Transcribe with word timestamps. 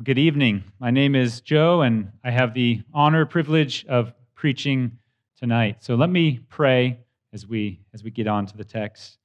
Well, 0.00 0.04
good 0.06 0.18
evening. 0.18 0.64
My 0.78 0.90
name 0.90 1.14
is 1.14 1.42
Joe, 1.42 1.82
and 1.82 2.10
I 2.24 2.30
have 2.30 2.54
the 2.54 2.80
honor 2.94 3.26
privilege 3.26 3.84
of 3.84 4.14
preaching 4.34 4.92
tonight. 5.38 5.84
So 5.84 5.94
let 5.94 6.08
me 6.08 6.40
pray 6.48 7.00
as 7.34 7.46
we 7.46 7.80
as 7.92 8.02
we 8.02 8.10
get 8.10 8.26
on 8.26 8.46
to 8.46 8.56
the 8.56 8.64
text. 8.64 9.18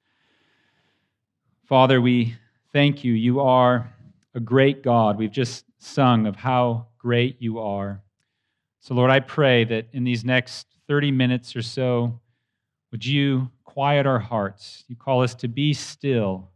Father, 1.63 2.01
we 2.01 2.35
thank 2.73 3.05
you. 3.05 3.13
You 3.13 3.39
are 3.39 3.89
a 4.33 4.41
great 4.41 4.83
God. 4.83 5.17
We've 5.17 5.31
just 5.31 5.63
sung 5.77 6.27
of 6.27 6.35
how 6.35 6.87
great 6.97 7.37
you 7.39 7.59
are. 7.59 8.03
So 8.81 8.95
Lord, 8.95 9.11
I 9.11 9.21
pray 9.21 9.63
that 9.63 9.87
in 9.93 10.03
these 10.03 10.25
next 10.25 10.67
30 10.89 11.09
minutes 11.09 11.55
or 11.55 11.61
so, 11.61 12.19
would 12.91 13.05
you 13.05 13.49
quiet 13.63 14.05
our 14.05 14.19
hearts? 14.19 14.83
You 14.89 14.97
call 14.97 15.23
us 15.23 15.35
to 15.35 15.47
be 15.47 15.71
still 15.71 16.49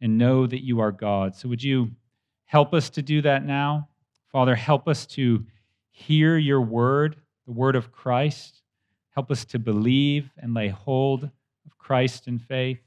and 0.00 0.16
know 0.16 0.46
that 0.46 0.64
you 0.64 0.78
are 0.78 0.92
God. 0.92 1.34
So 1.34 1.48
would 1.48 1.64
you 1.64 1.90
Help 2.48 2.72
us 2.72 2.88
to 2.88 3.02
do 3.02 3.20
that 3.20 3.44
now. 3.44 3.88
Father, 4.32 4.54
help 4.54 4.88
us 4.88 5.04
to 5.04 5.44
hear 5.90 6.38
your 6.38 6.62
word, 6.62 7.16
the 7.46 7.52
word 7.52 7.76
of 7.76 7.92
Christ. 7.92 8.62
Help 9.10 9.30
us 9.30 9.44
to 9.44 9.58
believe 9.58 10.30
and 10.38 10.54
lay 10.54 10.68
hold 10.68 11.24
of 11.24 11.76
Christ 11.76 12.26
in 12.26 12.38
faith. 12.38 12.80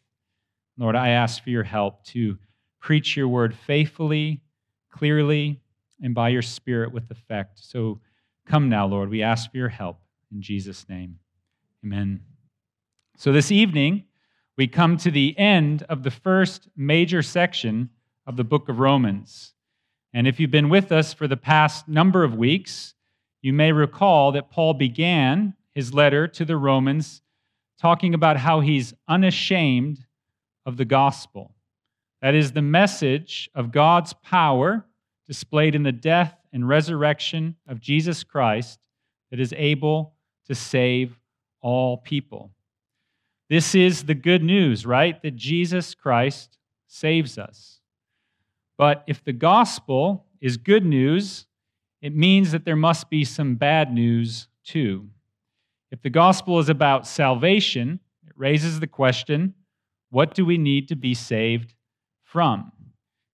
Lord, 0.80 0.96
I 0.96 1.10
ask 1.10 1.44
for 1.44 1.52
your 1.52 1.64
help 1.64 2.04
to 2.06 2.40
preach 2.80 3.16
your 3.16 3.28
word 3.28 3.54
faithfully, 3.54 4.42
clearly, 4.92 5.62
and 6.02 6.16
by 6.16 6.30
your 6.30 6.42
spirit 6.42 6.92
with 6.92 7.12
effect. 7.12 7.60
So 7.60 8.00
come 8.48 8.68
now, 8.68 8.88
Lord. 8.88 9.10
We 9.10 9.22
ask 9.22 9.52
for 9.52 9.58
your 9.58 9.70
help 9.70 10.00
in 10.32 10.42
Jesus' 10.42 10.90
name. 10.90 11.20
Amen. 11.86 12.22
So 13.16 13.32
this 13.32 13.52
evening, 13.52 14.06
we 14.58 14.66
come 14.66 14.98
to 14.98 15.12
the 15.12 15.38
end 15.38 15.84
of 15.84 16.02
the 16.02 16.10
first 16.10 16.68
major 16.76 17.22
section 17.22 17.92
of 18.26 18.38
the 18.38 18.44
book 18.44 18.70
of 18.70 18.80
Romans. 18.80 19.54
And 20.14 20.28
if 20.28 20.40
you've 20.40 20.52
been 20.52 20.70
with 20.70 20.92
us 20.92 21.14
for 21.14 21.28
the 21.28 21.38
past 21.38 21.88
number 21.88 22.24
of 22.24 22.36
weeks, 22.36 22.94
you 23.42 23.54
may 23.54 23.72
recall 23.72 24.32
that 24.34 24.52
Paul 24.52 24.74
began 24.74 25.56
his 25.74 25.94
letter 25.94 26.28
to 26.28 26.46
the 26.46 26.58
Romans 26.58 27.22
talking 27.80 28.14
about 28.14 28.38
how 28.38 28.60
he's 28.60 28.94
unashamed 29.08 30.06
of 30.66 30.78
the 30.78 30.86
gospel. 30.86 31.56
That 32.22 32.36
is 32.36 32.52
the 32.52 32.62
message 32.62 33.50
of 33.56 33.72
God's 33.72 34.14
power 34.14 34.86
displayed 35.28 35.74
in 35.74 35.84
the 35.84 35.92
death 35.92 36.36
and 36.54 36.68
resurrection 36.68 37.56
of 37.68 37.80
Jesus 37.80 38.24
Christ 38.24 38.80
that 39.32 39.40
is 39.40 39.54
able 39.58 40.14
to 40.46 40.54
save 40.54 41.18
all 41.62 41.98
people. 41.98 42.52
This 43.50 43.74
is 43.74 44.04
the 44.04 44.14
good 44.14 44.44
news, 44.44 44.86
right? 44.86 45.22
That 45.24 45.36
Jesus 45.36 45.96
Christ 45.96 46.58
saves 46.88 47.38
us. 47.38 47.81
But 48.82 49.04
if 49.06 49.24
the 49.24 49.32
gospel 49.32 50.26
is 50.42 50.58
good 50.58 50.84
news, 50.84 51.46
it 52.02 52.16
means 52.16 52.52
that 52.52 52.66
there 52.66 52.76
must 52.76 53.12
be 53.12 53.24
some 53.24 53.54
bad 53.54 53.94
news 53.94 54.48
too. 54.64 55.08
If 55.92 56.02
the 56.02 56.10
gospel 56.10 56.58
is 56.58 56.68
about 56.68 57.06
salvation, 57.06 58.00
it 58.26 58.34
raises 58.36 58.80
the 58.80 58.88
question 58.88 59.54
what 60.10 60.34
do 60.34 60.44
we 60.44 60.58
need 60.58 60.88
to 60.88 60.96
be 60.96 61.14
saved 61.14 61.76
from? 62.24 62.72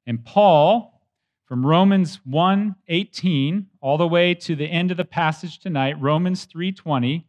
And 0.06 0.26
Paul, 0.26 1.02
from 1.46 1.66
Romans 1.66 2.20
1 2.26 2.76
18 2.90 3.68
all 3.80 3.98
the 3.98 4.06
way 4.06 4.34
to 4.34 4.54
the 4.54 4.68
end 4.68 4.92
of 4.92 4.98
the 4.98 5.06
passage 5.06 5.60
tonight, 5.60 5.96
Romans 6.02 6.46
3:20, 6.46 7.24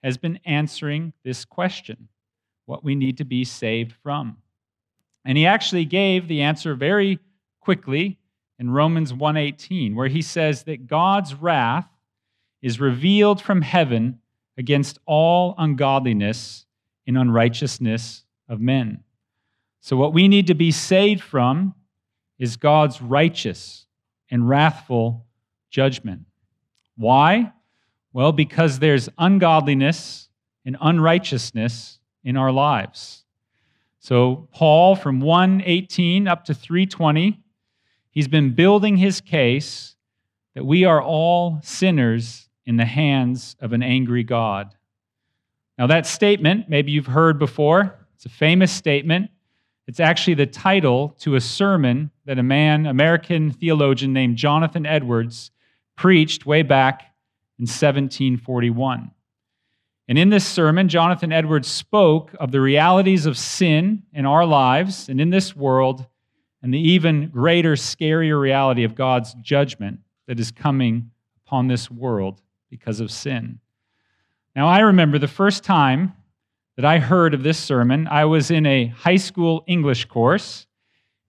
has 0.00 0.16
been 0.16 0.38
answering 0.44 1.12
this 1.24 1.44
question 1.44 2.06
what 2.66 2.84
we 2.84 2.94
need 2.94 3.18
to 3.18 3.24
be 3.24 3.42
saved 3.42 3.94
from. 4.00 4.36
And 5.24 5.36
he 5.36 5.44
actually 5.44 5.86
gave 5.86 6.28
the 6.28 6.40
answer 6.40 6.76
very 6.76 7.18
quickly 7.64 8.18
in 8.58 8.70
Romans 8.70 9.12
1:18 9.12 9.94
where 9.94 10.08
he 10.08 10.22
says 10.22 10.64
that 10.64 10.86
God's 10.86 11.34
wrath 11.34 11.88
is 12.60 12.78
revealed 12.78 13.40
from 13.40 13.62
heaven 13.62 14.20
against 14.56 14.98
all 15.06 15.54
ungodliness 15.58 16.66
and 17.06 17.18
unrighteousness 17.18 18.24
of 18.48 18.60
men. 18.60 19.02
So 19.80 19.96
what 19.96 20.12
we 20.12 20.28
need 20.28 20.46
to 20.46 20.54
be 20.54 20.70
saved 20.70 21.22
from 21.22 21.74
is 22.38 22.56
God's 22.56 23.02
righteous 23.02 23.86
and 24.30 24.48
wrathful 24.48 25.26
judgment. 25.70 26.22
Why? 26.96 27.52
Well, 28.12 28.32
because 28.32 28.78
there's 28.78 29.08
ungodliness 29.18 30.28
and 30.64 30.76
unrighteousness 30.80 31.98
in 32.22 32.36
our 32.36 32.52
lives. 32.52 33.24
So 33.98 34.48
Paul 34.52 34.96
from 34.96 35.20
118 35.20 36.28
up 36.28 36.44
to 36.46 36.54
320 36.54 37.43
He's 38.14 38.28
been 38.28 38.54
building 38.54 38.96
his 38.96 39.20
case 39.20 39.96
that 40.54 40.64
we 40.64 40.84
are 40.84 41.02
all 41.02 41.58
sinners 41.62 42.48
in 42.64 42.76
the 42.76 42.84
hands 42.84 43.56
of 43.60 43.72
an 43.72 43.82
angry 43.82 44.22
God. 44.22 44.74
Now, 45.76 45.88
that 45.88 46.06
statement, 46.06 46.68
maybe 46.68 46.92
you've 46.92 47.06
heard 47.06 47.40
before, 47.40 47.98
it's 48.14 48.24
a 48.24 48.28
famous 48.28 48.70
statement. 48.70 49.30
It's 49.88 49.98
actually 49.98 50.34
the 50.34 50.46
title 50.46 51.16
to 51.18 51.34
a 51.34 51.40
sermon 51.40 52.12
that 52.24 52.38
a 52.38 52.42
man, 52.42 52.86
American 52.86 53.50
theologian 53.50 54.12
named 54.12 54.36
Jonathan 54.36 54.86
Edwards, 54.86 55.50
preached 55.96 56.46
way 56.46 56.62
back 56.62 57.02
in 57.58 57.64
1741. 57.64 59.10
And 60.06 60.18
in 60.18 60.30
this 60.30 60.46
sermon, 60.46 60.88
Jonathan 60.88 61.32
Edwards 61.32 61.66
spoke 61.66 62.30
of 62.38 62.52
the 62.52 62.60
realities 62.60 63.26
of 63.26 63.36
sin 63.36 64.04
in 64.12 64.24
our 64.24 64.46
lives 64.46 65.08
and 65.08 65.20
in 65.20 65.30
this 65.30 65.56
world 65.56 66.06
and 66.64 66.72
the 66.72 66.80
even 66.80 67.28
greater, 67.28 67.74
scarier 67.74 68.40
reality 68.40 68.84
of 68.84 68.94
God's 68.94 69.34
judgment 69.34 70.00
that 70.26 70.40
is 70.40 70.50
coming 70.50 71.10
upon 71.44 71.68
this 71.68 71.90
world 71.90 72.40
because 72.70 73.00
of 73.00 73.10
sin. 73.10 73.60
Now, 74.56 74.66
I 74.66 74.80
remember 74.80 75.18
the 75.18 75.28
first 75.28 75.62
time 75.62 76.14
that 76.76 76.86
I 76.86 77.00
heard 77.00 77.34
of 77.34 77.42
this 77.42 77.58
sermon, 77.58 78.08
I 78.08 78.24
was 78.24 78.50
in 78.50 78.64
a 78.64 78.86
high 78.86 79.18
school 79.18 79.62
English 79.66 80.06
course, 80.06 80.66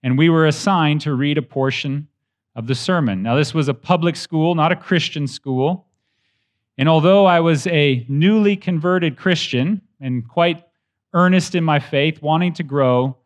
and 0.02 0.16
we 0.16 0.30
were 0.30 0.46
assigned 0.46 1.02
to 1.02 1.12
read 1.12 1.36
a 1.36 1.42
portion 1.42 2.08
of 2.54 2.66
the 2.66 2.74
sermon. 2.74 3.22
Now, 3.22 3.36
this 3.36 3.52
was 3.52 3.68
a 3.68 3.74
public 3.74 4.16
school, 4.16 4.54
not 4.54 4.72
a 4.72 4.76
Christian 4.76 5.26
school. 5.26 5.86
And 6.78 6.88
although 6.88 7.26
I 7.26 7.40
was 7.40 7.66
a 7.66 8.06
newly 8.08 8.56
converted 8.56 9.18
Christian 9.18 9.82
and 10.00 10.26
quite 10.26 10.64
earnest 11.12 11.54
in 11.54 11.62
my 11.62 11.78
faith, 11.78 12.22
wanting 12.22 12.54
to 12.54 12.62
grow, 12.62 13.18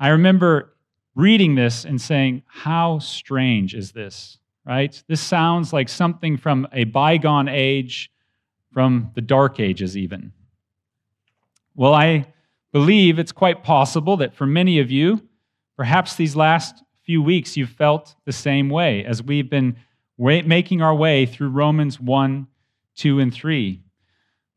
I 0.00 0.08
remember 0.08 0.74
reading 1.18 1.56
this 1.56 1.84
and 1.84 2.00
saying, 2.00 2.42
How 2.46 3.00
strange 3.00 3.74
is 3.74 3.92
this, 3.92 4.38
right? 4.64 5.02
This 5.08 5.20
sounds 5.20 5.72
like 5.72 5.88
something 5.88 6.36
from 6.36 6.66
a 6.72 6.84
bygone 6.84 7.48
age, 7.48 8.10
from 8.72 9.10
the 9.14 9.20
Dark 9.20 9.58
Ages, 9.58 9.96
even. 9.96 10.32
Well, 11.74 11.92
I 11.92 12.32
believe 12.72 13.18
it's 13.18 13.32
quite 13.32 13.64
possible 13.64 14.16
that 14.18 14.34
for 14.34 14.46
many 14.46 14.78
of 14.78 14.90
you, 14.90 15.20
perhaps 15.76 16.14
these 16.14 16.36
last 16.36 16.82
few 17.04 17.20
weeks, 17.20 17.56
you've 17.56 17.70
felt 17.70 18.14
the 18.24 18.32
same 18.32 18.70
way 18.70 19.04
as 19.04 19.22
we've 19.22 19.50
been 19.50 19.76
making 20.18 20.82
our 20.82 20.94
way 20.94 21.26
through 21.26 21.50
Romans 21.50 22.00
1, 22.00 22.46
2, 22.96 23.20
and 23.20 23.34
3. 23.34 23.82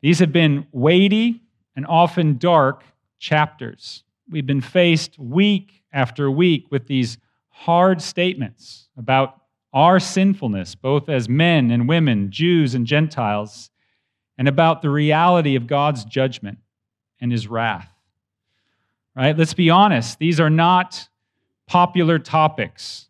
These 0.00 0.18
have 0.20 0.32
been 0.32 0.66
weighty 0.72 1.42
and 1.74 1.86
often 1.86 2.38
dark 2.38 2.84
chapters. 3.18 4.04
We've 4.28 4.46
been 4.46 4.60
faced 4.60 5.18
week 5.18 5.81
after 5.92 6.26
a 6.26 6.30
week 6.30 6.66
with 6.70 6.86
these 6.86 7.18
hard 7.48 8.00
statements 8.00 8.88
about 8.96 9.40
our 9.72 9.98
sinfulness, 9.98 10.74
both 10.74 11.08
as 11.08 11.28
men 11.28 11.70
and 11.70 11.88
women, 11.88 12.30
Jews 12.30 12.74
and 12.74 12.86
Gentiles, 12.86 13.70
and 14.36 14.48
about 14.48 14.82
the 14.82 14.90
reality 14.90 15.56
of 15.56 15.66
God's 15.66 16.04
judgment 16.04 16.58
and 17.20 17.30
his 17.30 17.46
wrath. 17.46 17.88
Right? 19.14 19.36
Let's 19.36 19.54
be 19.54 19.70
honest, 19.70 20.18
these 20.18 20.40
are 20.40 20.50
not 20.50 21.08
popular 21.66 22.18
topics. 22.18 23.08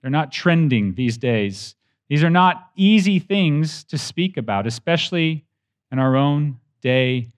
They're 0.00 0.10
not 0.10 0.32
trending 0.32 0.94
these 0.94 1.16
days. 1.16 1.74
These 2.08 2.24
are 2.24 2.30
not 2.30 2.70
easy 2.76 3.18
things 3.18 3.84
to 3.84 3.96
speak 3.96 4.36
about, 4.36 4.66
especially 4.66 5.44
in 5.90 5.98
our 5.98 6.16
own 6.16 6.58
day 6.80 7.30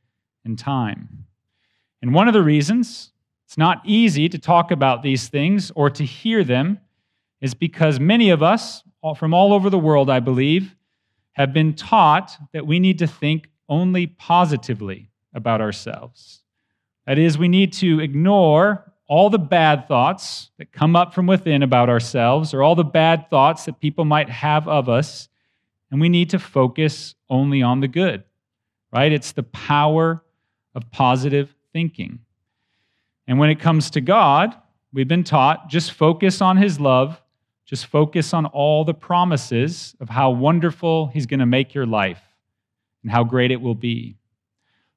and 0.44 0.58
time. 0.58 1.26
And 2.02 2.14
one 2.14 2.29
of 2.29 2.35
the 2.35 2.43
reasons 2.43 3.12
it's 3.46 3.58
not 3.58 3.82
easy 3.85 4.29
to 4.29 4.38
talk 4.38 4.70
about 4.70 5.02
these 5.02 5.29
things 5.29 5.70
or 5.75 5.91
to 5.91 6.05
hear 6.05 6.44
them, 6.44 6.81
is 7.41 7.55
because 7.55 8.00
many 8.00 8.31
of 8.31 8.43
us, 8.43 8.82
from 9.17 9.35
all 9.35 9.52
over 9.52 9.69
the 9.69 9.79
world, 9.79 10.08
I 10.08 10.20
believe, 10.20 10.75
have 11.32 11.52
been 11.52 11.75
taught 11.75 12.37
that 12.52 12.67
we 12.67 12.79
need 12.79 12.99
to 13.00 13.06
think 13.06 13.49
only 13.69 14.06
positively 14.06 15.11
about 15.35 15.61
ourselves. 15.61 16.43
That 17.06 17.19
is, 17.19 17.37
we 17.37 17.49
need 17.49 17.73
to 17.75 18.00
ignore 18.00 18.91
all 19.06 19.29
the 19.29 19.38
bad 19.38 19.87
thoughts 19.87 20.50
that 20.56 20.73
come 20.73 20.97
up 20.97 21.12
from 21.12 21.26
within 21.26 21.62
about 21.62 21.90
ourselves 21.90 22.55
or 22.55 22.62
all 22.62 22.75
the 22.75 22.82
bad 22.82 23.29
thoughts 23.29 23.67
that 23.67 23.79
people 23.79 24.06
might 24.06 24.31
have 24.31 24.67
of 24.67 24.88
us, 24.88 25.29
and 25.90 26.00
we 26.00 26.08
need 26.08 26.31
to 26.31 26.38
focus 26.38 27.14
only 27.29 27.62
on 27.62 27.81
the 27.81 27.88
good, 27.88 28.25
right? 28.90 29.12
It's 29.12 29.32
the 29.32 29.43
power 29.43 30.25
of 30.75 30.90
positive 30.90 31.55
thinking. 31.73 32.20
And 33.26 33.38
when 33.38 33.50
it 33.50 33.61
comes 33.61 33.91
to 33.91 34.00
God, 34.00 34.55
we've 34.93 35.09
been 35.09 35.25
taught 35.25 35.69
just 35.69 35.93
focus 35.93 36.41
on 36.41 36.56
his 36.56 36.79
love, 36.79 37.21
just 37.65 37.87
focus 37.87 38.35
on 38.35 38.47
all 38.47 38.85
the 38.85 38.94
promises 38.94 39.97
of 40.00 40.09
how 40.09 40.31
wonderful 40.31 41.06
He's 41.09 41.26
going 41.26 41.41
to 41.41 41.47
make 41.47 41.75
your 41.75 41.87
life 41.87 42.23
and 43.03 43.11
how 43.11 43.25
great 43.25 43.50
it 43.50 43.61
will 43.61 43.75
be. 43.75 44.17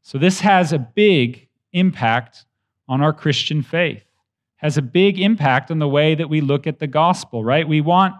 So, 0.01 0.17
this 0.17 0.41
has 0.41 0.73
a 0.73 0.79
big 0.79 1.47
impact 1.73 2.45
on 2.87 3.01
our 3.01 3.13
Christian 3.13 3.61
faith, 3.61 4.03
has 4.57 4.77
a 4.77 4.81
big 4.81 5.19
impact 5.19 5.71
on 5.71 5.79
the 5.79 5.87
way 5.87 6.15
that 6.15 6.29
we 6.29 6.41
look 6.41 6.67
at 6.67 6.79
the 6.79 6.87
gospel, 6.87 7.43
right? 7.43 7.67
We 7.67 7.81
want 7.81 8.15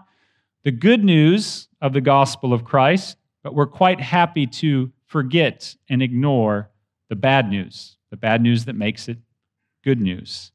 the 0.64 0.70
good 0.70 1.04
news 1.04 1.68
of 1.80 1.92
the 1.92 2.00
gospel 2.00 2.52
of 2.52 2.64
Christ, 2.64 3.16
but 3.42 3.54
we're 3.54 3.66
quite 3.66 4.00
happy 4.00 4.46
to 4.46 4.90
forget 5.06 5.74
and 5.88 6.02
ignore 6.02 6.70
the 7.08 7.16
bad 7.16 7.48
news, 7.48 7.96
the 8.10 8.16
bad 8.16 8.42
news 8.42 8.64
that 8.66 8.74
makes 8.74 9.08
it 9.08 9.18
good 9.84 10.00
news. 10.00 10.52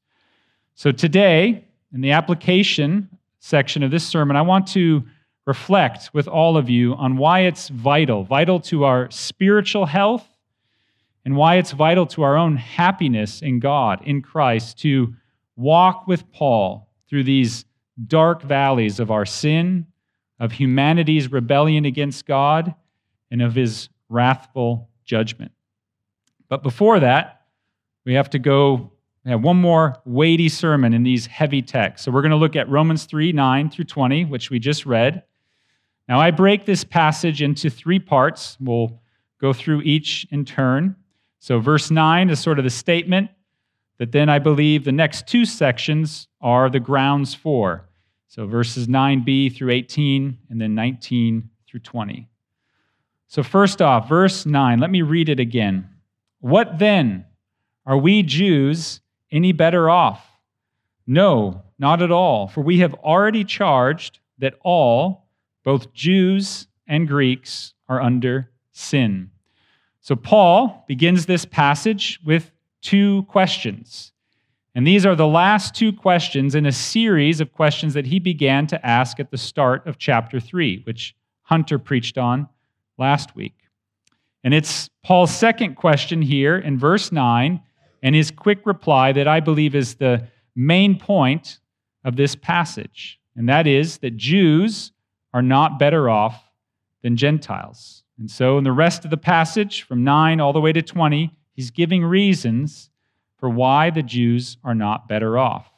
So 0.75 0.91
today, 0.91 1.65
in 1.93 2.01
the 2.01 2.11
application 2.11 3.09
section 3.39 3.83
of 3.83 3.91
this 3.91 4.05
sermon, 4.07 4.35
I 4.35 4.41
want 4.41 4.67
to 4.69 5.03
reflect 5.45 6.09
with 6.13 6.27
all 6.27 6.57
of 6.57 6.69
you 6.69 6.93
on 6.95 7.17
why 7.17 7.41
it's 7.41 7.69
vital, 7.69 8.23
vital 8.23 8.59
to 8.61 8.85
our 8.85 9.11
spiritual 9.11 9.85
health, 9.85 10.27
and 11.25 11.35
why 11.35 11.55
it's 11.55 11.71
vital 11.71 12.05
to 12.07 12.23
our 12.23 12.37
own 12.37 12.57
happiness 12.57 13.41
in 13.41 13.59
God, 13.59 14.01
in 14.05 14.21
Christ, 14.21 14.79
to 14.79 15.13
walk 15.55 16.07
with 16.07 16.31
Paul 16.31 16.89
through 17.09 17.23
these 17.23 17.65
dark 18.07 18.41
valleys 18.41 18.99
of 18.99 19.11
our 19.11 19.25
sin, 19.25 19.85
of 20.39 20.53
humanity's 20.53 21.31
rebellion 21.31 21.85
against 21.85 22.25
God, 22.25 22.73
and 23.29 23.41
of 23.41 23.55
his 23.55 23.89
wrathful 24.09 24.89
judgment. 25.05 25.51
But 26.49 26.63
before 26.63 26.99
that, 27.01 27.41
we 28.05 28.13
have 28.15 28.29
to 28.31 28.39
go 28.39 28.92
have 29.31 29.41
one 29.41 29.57
more 29.57 29.95
weighty 30.05 30.49
sermon 30.49 30.93
in 30.93 31.03
these 31.03 31.25
heavy 31.25 31.61
texts. 31.61 32.03
So 32.03 32.11
we're 32.11 32.21
going 32.21 32.31
to 32.31 32.37
look 32.37 32.55
at 32.55 32.69
Romans 32.69 33.05
3 33.05 33.31
9 33.31 33.69
through 33.69 33.85
20, 33.85 34.25
which 34.25 34.49
we 34.49 34.59
just 34.59 34.85
read. 34.85 35.23
Now, 36.09 36.19
I 36.19 36.31
break 36.31 36.65
this 36.65 36.83
passage 36.83 37.41
into 37.41 37.69
three 37.69 37.99
parts. 37.99 38.57
We'll 38.59 38.99
go 39.39 39.53
through 39.53 39.81
each 39.83 40.27
in 40.31 40.43
turn. 40.43 40.95
So, 41.39 41.59
verse 41.59 41.91
9 41.91 42.29
is 42.29 42.39
sort 42.39 42.59
of 42.59 42.65
the 42.65 42.69
statement 42.69 43.29
that 43.97 44.11
then 44.11 44.27
I 44.27 44.39
believe 44.39 44.83
the 44.83 44.91
next 44.91 45.27
two 45.27 45.45
sections 45.45 46.27
are 46.41 46.69
the 46.69 46.79
grounds 46.79 47.33
for. 47.33 47.87
So, 48.27 48.45
verses 48.45 48.87
9b 48.87 49.55
through 49.55 49.71
18, 49.71 50.37
and 50.49 50.59
then 50.59 50.75
19 50.75 51.49
through 51.67 51.79
20. 51.81 52.27
So, 53.27 53.43
first 53.43 53.81
off, 53.81 54.09
verse 54.09 54.45
9, 54.45 54.79
let 54.79 54.89
me 54.89 55.01
read 55.01 55.29
it 55.29 55.39
again. 55.39 55.89
What 56.39 56.79
then? 56.79 57.25
Are 57.85 57.97
we 57.97 58.23
Jews 58.23 59.01
any 59.33 59.51
better 59.51 59.89
off? 59.89 60.25
No, 61.06 61.63
not 61.77 62.01
at 62.01 62.12
all, 62.12 62.47
for 62.47 62.62
we 62.62 62.80
have 62.80 62.94
already 62.94 63.44
charged 63.44 64.19
that 64.38 64.56
all, 64.62 65.27
both 65.65 65.91
Jews 65.94 66.68
and 66.88 67.07
Greeks, 67.07 67.74
are 67.89 68.01
under 68.01 68.50
sin. 68.71 69.31
So 70.00 70.15
Paul 70.15 70.85
begins 70.88 71.25
this 71.25 71.45
passage 71.45 72.19
with 72.24 72.51
two 72.81 73.24
questions. 73.24 74.13
And 74.75 74.88
these 74.88 75.06
are 75.06 75.15
the 75.15 75.27
last 75.27 75.75
two 75.75 75.94
questions 75.94 76.56
in 76.56 76.65
a 76.65 76.71
series 76.71 77.41
of 77.41 77.53
questions 77.53 77.94
that 77.94 78.07
he 78.07 78.19
began 78.19 78.65
to 78.68 78.86
ask 78.86 79.19
at 79.19 79.31
the 79.31 79.38
start 79.38 79.86
of 79.86 79.97
chapter 79.97 80.39
3, 80.39 80.81
which 80.86 81.15
Hunter 81.44 81.77
preached 81.77 82.18
on 82.18 82.47
last 82.97 83.36
week. 83.36 83.56
And 84.44 84.53
it's 84.53 84.89
Paul's 85.03 85.33
second 85.33 85.75
question 85.75 86.21
here 86.21 86.57
in 86.57 86.77
verse 86.77 87.12
9 87.12 87.62
and 88.03 88.13
his 88.13 88.29
quick 88.29 88.65
reply 88.65 89.13
that 89.13 89.27
I 89.27 89.39
believe 89.39 89.73
is 89.73 89.95
the 89.95 90.27
main 90.55 91.00
point 91.00 91.59
of 92.03 92.17
this 92.17 92.35
passage. 92.35 93.19
And 93.35 93.47
that 93.50 93.65
is 93.65 94.00
that 94.00 94.17
Jews 94.17 94.91
are 95.33 95.41
not 95.41 95.79
better 95.79 96.09
off 96.09 96.44
than 97.01 97.17
Gentiles. 97.17 98.03
And 98.19 98.29
so, 98.29 98.59
in 98.59 98.63
the 98.63 98.71
rest 98.71 99.05
of 99.05 99.09
the 99.09 99.17
passage, 99.17 99.81
from 99.83 100.03
9 100.03 100.39
all 100.39 100.53
the 100.53 100.61
way 100.61 100.71
to 100.73 100.81
20, 100.81 101.31
he's 101.53 101.71
giving 101.71 102.03
reasons 102.03 102.91
for 103.39 103.50
why 103.50 103.89
the 103.89 104.03
Jews 104.03 104.57
are 104.63 104.75
not 104.75 105.07
better 105.07 105.38
off. 105.38 105.71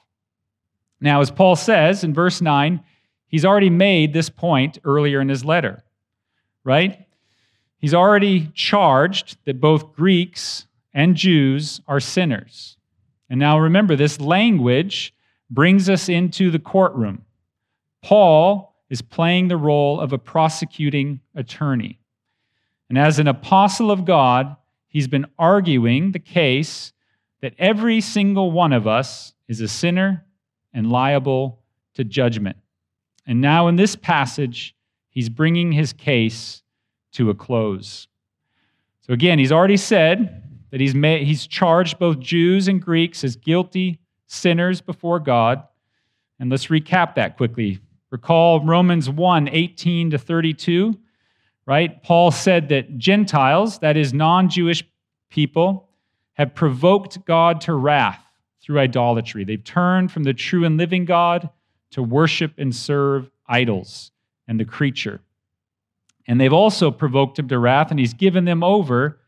Now, 1.00 1.22
as 1.22 1.32
Paul 1.32 1.56
says 1.56 2.04
in 2.04 2.14
verse 2.14 2.42
9, 2.42 2.84
he's 3.28 3.46
already 3.46 3.70
made 3.70 4.12
this 4.12 4.30
point 4.30 4.80
earlier 4.84 5.22
in 5.22 5.30
his 5.30 5.46
letter, 5.46 5.84
right? 6.64 7.08
He's 7.78 7.94
already 7.94 8.48
charged 8.54 9.38
that 9.46 9.62
both 9.62 9.94
Greeks 9.94 10.65
and 10.96 11.16
Jews 11.16 11.82
are 11.88 12.00
sinners. 12.00 12.78
And 13.30 13.40
now 13.40 13.60
remember, 13.60 13.96
this 13.96 14.20
language 14.20 15.14
brings 15.50 15.90
us 15.90 16.08
into 16.10 16.50
the 16.50 16.58
courtroom. 16.58 17.24
Paul 18.02 18.74
is 18.90 19.02
playing 19.02 19.50
the 19.50 19.58
role 19.58 20.00
of 20.00 20.14
a 20.14 20.18
prosecuting 20.18 21.20
attorney. 21.36 22.00
And 22.88 22.98
as 22.98 23.20
an 23.20 23.28
apostle 23.28 23.92
of 23.92 24.06
God, 24.06 24.56
he's 24.88 25.08
been 25.08 25.26
arguing 25.38 26.14
the 26.14 26.20
case 26.20 26.94
that 27.42 27.54
every 27.60 28.00
single 28.00 28.52
one 28.52 28.72
of 28.72 28.88
us 28.88 29.34
is 29.50 29.60
a 29.60 29.68
sinner 29.68 30.24
and 30.74 30.90
liable 30.90 31.60
to 31.96 32.06
judgment. 32.06 32.58
And 33.28 33.42
now 33.42 33.68
in 33.68 33.76
this 33.76 33.96
passage, 33.96 34.76
he's 35.10 35.30
bringing 35.30 35.74
his 35.74 35.92
case 35.92 36.64
to 37.14 37.30
a 37.30 37.36
close. 37.36 38.08
So 39.02 39.14
again, 39.14 39.40
he's 39.40 39.52
already 39.52 39.78
said 39.78 40.44
that 40.76 40.82
he's, 40.82 40.94
made, 40.94 41.26
he's 41.26 41.48
charged 41.48 42.00
both 42.00 42.20
Jews 42.20 42.68
and 42.68 42.82
Greeks 42.82 43.24
as 43.24 43.38
guilty 43.38 43.98
sinners 44.28 44.82
before 44.82 45.22
God. 45.22 45.64
And 46.38 46.52
let's 46.52 46.68
recap 46.68 47.16
that 47.16 47.38
quickly. 47.38 47.80
Recall 48.12 48.60
Romans 48.60 49.10
1 49.10 49.48
18 49.48 50.10
to 50.10 50.18
32, 50.18 50.94
right? 51.66 52.04
Paul 52.04 52.30
said 52.30 52.68
that 52.68 52.98
Gentiles, 52.98 53.80
that 53.80 53.96
is, 53.96 54.14
non 54.14 54.50
Jewish 54.50 54.84
people, 55.30 55.88
have 56.34 56.54
provoked 56.54 57.24
God 57.24 57.62
to 57.62 57.74
wrath 57.74 58.22
through 58.62 58.80
idolatry. 58.80 59.46
They've 59.46 59.64
turned 59.64 60.12
from 60.12 60.24
the 60.24 60.34
true 60.34 60.66
and 60.66 60.76
living 60.76 61.06
God 61.06 61.50
to 61.92 62.04
worship 62.04 62.52
and 62.58 62.76
serve 62.76 63.32
idols 63.48 64.12
and 64.46 64.60
the 64.60 64.66
creature. 64.66 65.22
And 66.28 66.42
they've 66.42 66.52
also 66.52 66.92
provoked 66.92 67.40
him 67.40 67.48
to 67.48 67.60
wrath, 67.60 67.92
and 67.92 68.00
he's 68.02 68.14
given 68.14 68.44
them 68.44 68.62
over 68.62 69.20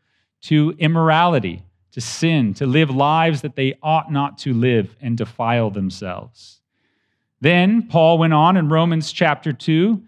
to 0.42 0.74
immorality, 0.78 1.62
to 1.92 2.00
sin, 2.00 2.54
to 2.54 2.66
live 2.66 2.90
lives 2.90 3.42
that 3.42 3.56
they 3.56 3.78
ought 3.82 4.12
not 4.12 4.38
to 4.38 4.54
live 4.54 4.94
and 5.00 5.16
defile 5.16 5.70
themselves. 5.70 6.60
Then 7.40 7.82
Paul 7.88 8.18
went 8.18 8.34
on 8.34 8.56
in 8.56 8.68
Romans 8.68 9.12
chapter 9.12 9.52
2 9.52 10.02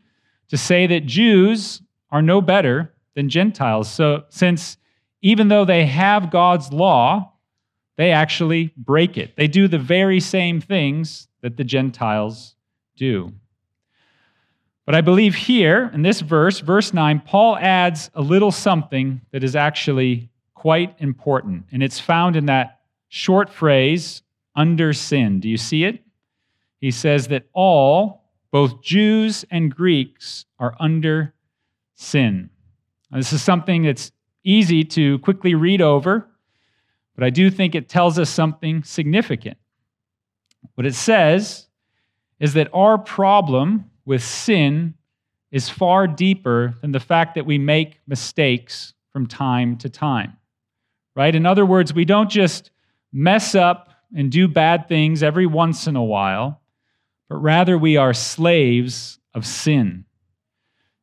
to 0.48 0.56
say 0.56 0.86
that 0.86 1.06
Jews 1.06 1.82
are 2.10 2.22
no 2.22 2.40
better 2.40 2.92
than 3.14 3.28
Gentiles. 3.28 3.90
So, 3.90 4.24
since 4.28 4.76
even 5.22 5.48
though 5.48 5.64
they 5.64 5.86
have 5.86 6.30
God's 6.30 6.72
law, 6.72 7.32
they 7.96 8.10
actually 8.12 8.72
break 8.76 9.18
it. 9.18 9.36
They 9.36 9.46
do 9.46 9.68
the 9.68 9.78
very 9.78 10.20
same 10.20 10.60
things 10.60 11.28
that 11.42 11.56
the 11.56 11.64
Gentiles 11.64 12.56
do. 12.96 13.32
But 14.86 14.94
I 14.94 15.00
believe 15.02 15.34
here 15.34 15.90
in 15.94 16.02
this 16.02 16.20
verse, 16.20 16.60
verse 16.60 16.92
9, 16.92 17.22
Paul 17.24 17.56
adds 17.58 18.10
a 18.14 18.22
little 18.22 18.50
something 18.50 19.20
that 19.30 19.44
is 19.44 19.54
actually 19.54 20.30
quite 20.54 20.94
important. 20.98 21.66
And 21.70 21.82
it's 21.82 22.00
found 22.00 22.36
in 22.36 22.46
that 22.46 22.80
short 23.08 23.50
phrase, 23.50 24.22
under 24.54 24.92
sin. 24.92 25.40
Do 25.40 25.48
you 25.48 25.56
see 25.56 25.84
it? 25.84 26.02
He 26.80 26.90
says 26.90 27.28
that 27.28 27.44
all, 27.52 28.24
both 28.50 28.82
Jews 28.82 29.44
and 29.50 29.74
Greeks, 29.74 30.46
are 30.58 30.74
under 30.80 31.34
sin. 31.94 32.50
Now, 33.10 33.18
this 33.18 33.32
is 33.32 33.42
something 33.42 33.82
that's 33.82 34.12
easy 34.44 34.84
to 34.84 35.18
quickly 35.20 35.54
read 35.54 35.82
over, 35.82 36.28
but 37.14 37.24
I 37.24 37.30
do 37.30 37.50
think 37.50 37.74
it 37.74 37.88
tells 37.88 38.18
us 38.18 38.30
something 38.30 38.82
significant. 38.82 39.58
What 40.74 40.86
it 40.86 40.94
says 40.94 41.68
is 42.38 42.54
that 42.54 42.68
our 42.72 42.96
problem 42.96 43.89
with 44.10 44.24
sin 44.24 44.92
is 45.52 45.68
far 45.68 46.08
deeper 46.08 46.74
than 46.80 46.90
the 46.90 46.98
fact 46.98 47.36
that 47.36 47.46
we 47.46 47.58
make 47.58 48.00
mistakes 48.08 48.92
from 49.12 49.24
time 49.24 49.78
to 49.78 49.88
time. 49.88 50.36
Right? 51.14 51.32
In 51.32 51.46
other 51.46 51.64
words, 51.64 51.94
we 51.94 52.04
don't 52.04 52.28
just 52.28 52.72
mess 53.12 53.54
up 53.54 53.88
and 54.12 54.32
do 54.32 54.48
bad 54.48 54.88
things 54.88 55.22
every 55.22 55.46
once 55.46 55.86
in 55.86 55.94
a 55.94 56.02
while, 56.02 56.60
but 57.28 57.36
rather 57.36 57.78
we 57.78 57.96
are 57.96 58.12
slaves 58.12 59.20
of 59.32 59.46
sin. 59.46 60.04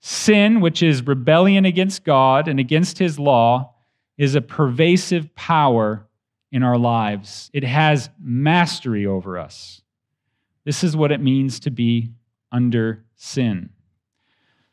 Sin, 0.02 0.60
which 0.60 0.84
is 0.84 1.08
rebellion 1.08 1.64
against 1.64 2.04
God 2.04 2.50
and 2.50 2.60
against 2.60 2.98
His 2.98 3.18
law, 3.18 3.74
is 4.18 4.36
a 4.36 4.42
pervasive 4.42 5.34
power 5.34 6.06
in 6.52 6.62
our 6.62 6.78
lives. 6.78 7.50
It 7.54 7.64
has 7.64 8.10
mastery 8.22 9.06
over 9.06 9.40
us. 9.40 9.82
This 10.66 10.84
is 10.84 10.98
what 10.98 11.14
it 11.14 11.22
means 11.22 11.62
to 11.62 11.72
be 11.72 12.12
under 12.52 13.04
sin. 13.16 13.70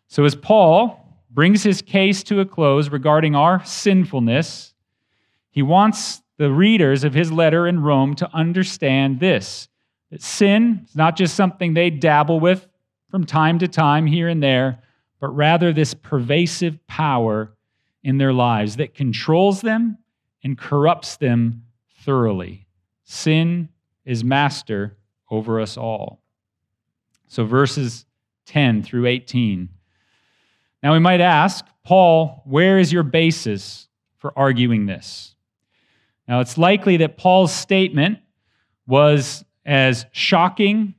So, 0.07 0.25
as 0.25 0.35
Paul 0.35 1.00
brings 1.31 1.62
his 1.62 1.83
case 1.83 2.23
to 2.25 2.40
a 2.40 2.47
close 2.47 2.88
regarding 2.88 3.35
our 3.35 3.64
sinfulness, 3.64 4.75
he 5.50 5.62
wants 5.62 6.23
the 6.37 6.52
readers 6.52 7.04
of 7.04 7.14
his 7.14 7.31
letter 7.33 7.66
in 7.66 7.81
Rome 7.81 8.14
to 8.16 8.31
understand 8.33 9.21
this 9.21 9.69
that 10.11 10.23
sin 10.23 10.83
is 10.88 10.95
not 10.95 11.16
just 11.16 11.35
something 11.35 11.75
they 11.75 11.90
dabble 11.90 12.38
with 12.38 12.69
from 13.11 13.25
time 13.25 13.59
to 13.59 13.69
time 13.69 14.07
here 14.07 14.28
and 14.28 14.43
there, 14.43 14.81
but 15.21 15.28
rather 15.28 15.73
this 15.73 15.95
pervasive 15.95 16.85
power 16.87 17.52
in 18.02 18.19
their 18.19 18.33
lives 18.33 18.76
that 18.76 18.95
controls 18.95 19.61
them 19.61 19.99
and 20.43 20.59
corrupts 20.59 21.16
them 21.16 21.62
thoroughly. 22.04 22.66
Sin 23.04 23.69
is 24.04 24.23
master 24.23 24.97
over 25.31 25.61
us 25.61 25.76
all. 25.76 26.24
So, 27.35 27.45
verses 27.45 28.07
10 28.47 28.85
through 28.85 29.07
18. 29.07 29.69
Now, 30.85 30.93
we 30.93 31.00
might 31.00 31.21
ask, 31.21 31.64
Paul, 31.83 32.43
where 32.45 32.79
is 32.79 32.93
your 32.93 33.03
basis 33.03 33.88
for 34.19 34.33
arguing 34.38 34.87
this? 34.87 35.35
Now, 36.29 36.38
it's 36.38 36.57
likely 36.57 36.99
that 36.99 37.17
Paul's 37.17 37.53
statement 37.53 38.21
was 38.87 39.45
as 39.67 40.07
shocking 40.12 40.95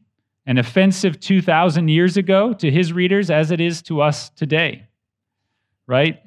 and 0.46 0.60
offensive 0.60 1.22
2,000 1.22 1.88
years 1.88 2.18
ago 2.18 2.52
to 2.56 2.70
his 2.70 2.92
readers 2.92 3.30
as 3.30 3.50
it 3.50 3.62
is 3.62 3.82
to 3.84 4.02
us 4.02 4.30
today, 4.32 4.88
right? 5.88 6.22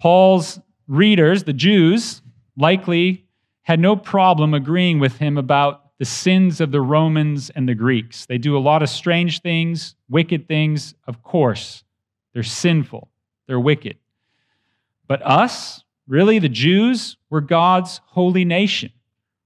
Paul's 0.00 0.58
readers, 0.88 1.44
the 1.44 1.52
Jews, 1.52 2.22
likely 2.56 3.24
had 3.62 3.78
no 3.78 3.94
problem 3.94 4.52
agreeing 4.52 4.98
with 4.98 5.18
him 5.18 5.38
about 5.38 5.87
the 5.98 6.04
sins 6.04 6.60
of 6.60 6.70
the 6.70 6.80
Romans 6.80 7.50
and 7.50 7.68
the 7.68 7.74
Greeks. 7.74 8.26
They 8.26 8.38
do 8.38 8.56
a 8.56 8.60
lot 8.60 8.82
of 8.82 8.88
strange 8.88 9.42
things, 9.42 9.96
wicked 10.08 10.46
things, 10.46 10.94
of 11.06 11.22
course. 11.22 11.84
They're 12.32 12.42
sinful, 12.42 13.08
they're 13.46 13.60
wicked. 13.60 13.98
But 15.08 15.22
us, 15.22 15.82
really, 16.06 16.38
the 16.38 16.48
Jews, 16.48 17.16
were 17.30 17.40
God's 17.40 18.00
holy 18.06 18.44
nation. 18.44 18.92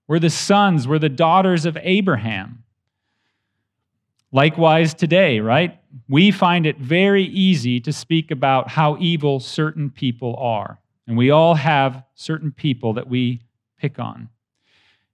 We're 0.07 0.19
the 0.19 0.31
sons, 0.31 0.87
we're 0.87 0.99
the 0.99 1.09
daughters 1.09 1.65
of 1.65 1.79
Abraham. 1.81 2.65
Likewise, 4.31 4.95
today, 4.95 5.41
right? 5.41 5.79
We 6.09 6.31
find 6.31 6.67
it 6.67 6.79
very 6.79 7.25
easy 7.25 7.81
to 7.81 7.93
speak 7.93 8.31
about 8.31 8.69
how 8.69 8.97
evil 8.99 9.41
certain 9.41 9.91
people 9.91 10.37
are. 10.37 10.79
And 11.07 11.17
we 11.17 11.31
all 11.31 11.55
have 11.55 12.03
certain 12.15 12.51
people 12.51 12.95
that 12.95 13.09
we 13.09 13.41
pick 13.79 13.99
on. 13.99 14.29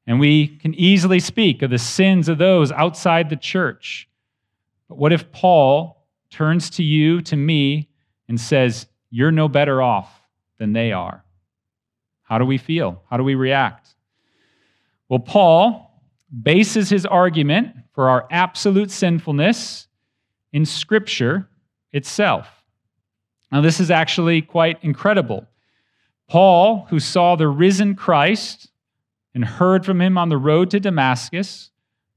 And 0.09 0.19
we 0.19 0.49
can 0.49 0.75
easily 0.75 1.21
speak 1.21 1.61
of 1.61 1.69
the 1.69 1.79
sins 1.79 2.31
of 2.31 2.39
those 2.39 2.73
outside 2.73 3.29
the 3.29 3.37
church. 3.37 4.09
But 4.89 4.97
what 4.97 5.13
if 5.13 5.31
Paul 5.33 6.07
turns 6.31 6.71
to 6.71 6.83
you, 6.83 7.21
to 7.23 7.37
me, 7.37 7.91
and 8.27 8.41
says, 8.41 8.87
You're 9.11 9.31
no 9.31 9.49
better 9.49 9.83
off 9.83 10.11
than 10.57 10.73
they 10.73 10.93
are? 10.93 11.23
How 12.23 12.39
do 12.39 12.47
we 12.47 12.57
feel? 12.57 13.03
How 13.11 13.19
do 13.19 13.23
we 13.23 13.35
react? 13.35 13.95
Well, 15.11 15.19
Paul 15.19 16.03
bases 16.43 16.89
his 16.89 17.05
argument 17.05 17.77
for 17.93 18.09
our 18.09 18.27
absolute 18.31 18.91
sinfulness 18.91 19.89
in 20.55 20.65
Scripture 20.65 21.51
itself. 21.93 22.49
Now, 23.53 23.61
this 23.61 23.79
is 23.79 23.91
actually 23.91 24.41
quite 24.41 24.83
incredible. 24.83 25.47
Paul, 26.29 26.87
who 26.89 26.99
saw 26.99 27.37
the 27.37 27.49
risen 27.49 27.95
Christ 27.95 28.71
and 29.35 29.45
heard 29.45 29.85
from 29.85 30.01
him 30.01 30.19
on 30.19 30.29
the 30.29 30.37
road 30.37 30.71
to 30.71 30.81
Damascus, 30.81 31.71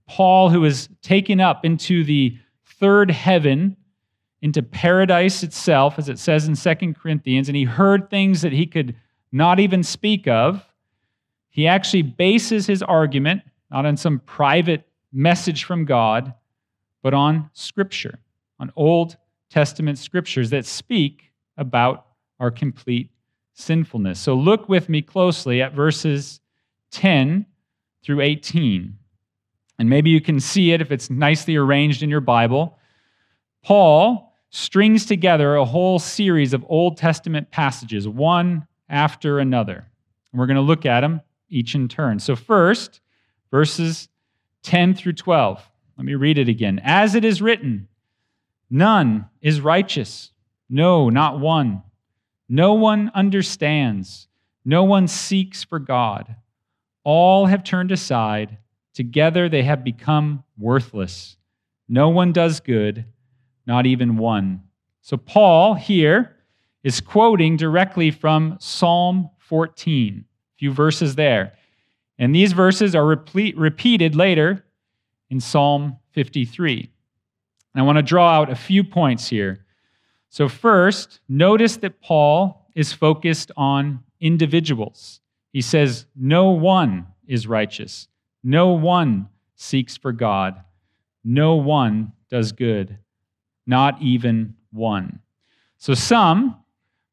Paul, 0.08 0.50
who 0.50 0.62
was 0.62 0.90
taken 1.02 1.40
up 1.40 1.64
into 1.64 2.04
the 2.04 2.38
third 2.66 3.12
heaven, 3.12 3.78
into 4.42 4.64
paradise 4.64 5.44
itself, 5.44 6.00
as 6.00 6.10
it 6.10 6.20
says 6.20 6.48
in 6.48 6.56
Second 6.56 6.96
Corinthians, 6.96 7.48
and 7.48 7.56
he 7.56 7.64
heard 7.64 8.10
things 8.10 8.42
that 8.42 8.52
he 8.52 8.66
could 8.66 8.96
not 9.32 9.60
even 9.60 9.84
speak 9.84 10.28
of. 10.28 10.66
He 11.50 11.68
actually 11.68 12.02
bases 12.02 12.66
his 12.66 12.82
argument 12.84 13.44
not 13.70 13.86
on 13.86 13.96
some 13.96 14.20
private 14.20 14.86
message 15.14 15.64
from 15.64 15.86
God, 15.86 16.34
but 17.02 17.14
on 17.14 17.50
Scripture, 17.54 18.20
on 18.60 18.72
Old 18.76 19.16
Testament 19.50 19.98
scriptures 19.98 20.50
that 20.50 20.66
speak 20.66 21.32
about 21.58 22.06
our 22.40 22.52
complete 22.52 23.12
sinfulness. 23.54 24.20
So 24.20 24.34
look 24.34 24.68
with 24.68 24.90
me 24.90 25.02
closely 25.02 25.62
at 25.62 25.74
verses 25.74 26.41
10 26.92 27.46
through 28.04 28.22
18. 28.22 28.98
And 29.80 29.90
maybe 29.90 30.10
you 30.10 30.22
can 30.22 30.40
see 30.40 30.72
it 30.72 30.82
if 30.82 30.92
it's 30.92 31.10
nicely 31.10 31.56
arranged 31.56 32.04
in 32.04 32.10
your 32.10 32.22
Bible. 32.22 32.78
Paul 33.64 34.34
strings 34.50 35.06
together 35.06 35.56
a 35.56 35.66
whole 35.66 35.98
series 35.98 36.54
of 36.54 36.66
Old 36.68 36.98
Testament 36.98 37.52
passages, 37.52 38.08
one 38.08 38.68
after 38.90 39.40
another. 39.40 39.88
And 40.32 40.40
we're 40.40 40.48
going 40.48 40.56
to 40.56 40.62
look 40.62 40.86
at 40.86 41.02
them 41.02 41.22
each 41.50 41.74
in 41.74 41.88
turn. 41.88 42.20
So, 42.20 42.36
first, 42.36 43.02
verses 43.50 44.08
10 44.64 44.94
through 44.94 45.14
12. 45.14 45.68
Let 45.98 46.06
me 46.06 46.16
read 46.16 46.38
it 46.38 46.48
again. 46.48 46.80
As 46.84 47.16
it 47.16 47.26
is 47.26 47.42
written, 47.42 47.88
none 48.70 49.30
is 49.42 49.62
righteous, 49.62 50.32
no, 50.70 51.10
not 51.10 51.40
one. 51.40 51.84
No 52.48 52.74
one 52.74 53.12
understands, 53.14 54.28
no 54.66 54.84
one 54.84 55.08
seeks 55.08 55.64
for 55.64 55.80
God. 55.80 56.36
All 57.04 57.48
have 57.48 57.64
turned 57.64 57.92
aside, 57.92 58.58
together 58.94 59.50
they 59.50 59.64
have 59.64 59.84
become 59.84 60.44
worthless. 60.58 61.38
No 61.88 62.10
one 62.10 62.32
does 62.32 62.60
good, 62.60 63.06
not 63.66 63.86
even 63.86 64.18
one. 64.18 64.64
So, 65.02 65.18
Paul 65.18 65.74
here 65.74 66.38
is 66.84 67.02
quoting 67.02 67.58
directly 67.58 68.12
from 68.12 68.58
Psalm 68.60 69.30
14, 69.40 70.26
a 70.26 70.58
few 70.58 70.72
verses 70.72 71.16
there. 71.16 71.54
And 72.18 72.36
these 72.36 72.54
verses 72.54 72.94
are 72.94 73.06
repeat, 73.06 73.58
repeated 73.58 74.16
later 74.16 74.64
in 75.30 75.40
Psalm 75.40 75.98
53. 76.12 76.92
And 77.74 77.82
I 77.82 77.86
want 77.86 77.98
to 77.98 78.04
draw 78.04 78.32
out 78.32 78.52
a 78.52 78.56
few 78.56 78.84
points 78.84 79.28
here. 79.28 79.66
So, 80.30 80.48
first, 80.48 81.20
notice 81.28 81.78
that 81.78 82.02
Paul 82.02 82.70
is 82.76 82.94
focused 82.94 83.52
on 83.58 84.04
individuals. 84.20 85.20
He 85.52 85.62
says, 85.62 86.06
No 86.16 86.50
one 86.50 87.08
is 87.28 87.48
righteous, 87.48 88.08
no 88.44 88.70
one 88.70 89.30
seeks 89.56 89.98
for 89.98 90.12
God, 90.12 90.64
no 91.24 91.56
one 91.56 92.14
does 92.30 92.52
good, 92.52 92.98
not 93.66 94.02
even 94.02 94.56
one. 94.72 95.20
So, 95.78 95.94
some 95.94 96.58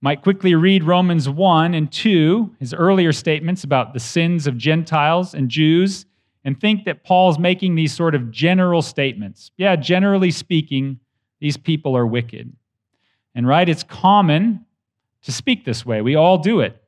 might 0.01 0.23
quickly 0.23 0.55
read 0.55 0.85
Romans 0.85 1.29
1 1.29 1.75
and 1.75 1.91
2, 1.91 2.57
his 2.61 2.73
earlier 2.73 3.13
statements 3.13 3.65
about 3.65 3.93
the 3.93 4.01
sins 4.01 4.47
of 4.47 4.57
Gentiles 4.57 5.35
and 5.35 5.49
Jews, 5.49 6.07
and 6.45 6.59
think 6.59 6.85
that 6.85 7.03
Paul's 7.03 7.39
making 7.39 7.75
these 7.75 7.93
sort 7.93 8.15
of 8.15 8.31
general 8.31 8.81
statements. 8.81 9.51
Yeah, 9.57 9.75
generally 9.75 10.31
speaking, 10.31 11.01
these 11.41 11.57
people 11.57 11.97
are 11.97 12.07
wicked. 12.07 12.53
And 13.35 13.47
right, 13.47 13.69
it's 13.69 13.83
common 13.83 14.65
to 15.23 15.33
speak 15.33 15.65
this 15.65 15.85
way. 15.85 16.01
We 16.01 16.15
all 16.15 16.39
do 16.39 16.61
it. 16.61 16.81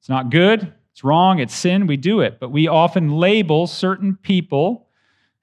It's 0.00 0.08
not 0.08 0.30
good, 0.30 0.72
it's 0.96 1.04
wrong, 1.04 1.40
it's 1.40 1.54
sin, 1.54 1.86
we 1.86 1.98
do 1.98 2.22
it. 2.22 2.40
But 2.40 2.50
we 2.50 2.68
often 2.68 3.10
label 3.10 3.66
certain 3.66 4.16
people 4.16 4.88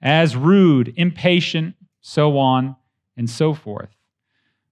as 0.01 0.36
rude, 0.36 0.91
impatient, 0.95 1.75
so 2.01 2.39
on 2.39 2.75
and 3.17 3.29
so 3.29 3.53
forth. 3.53 3.95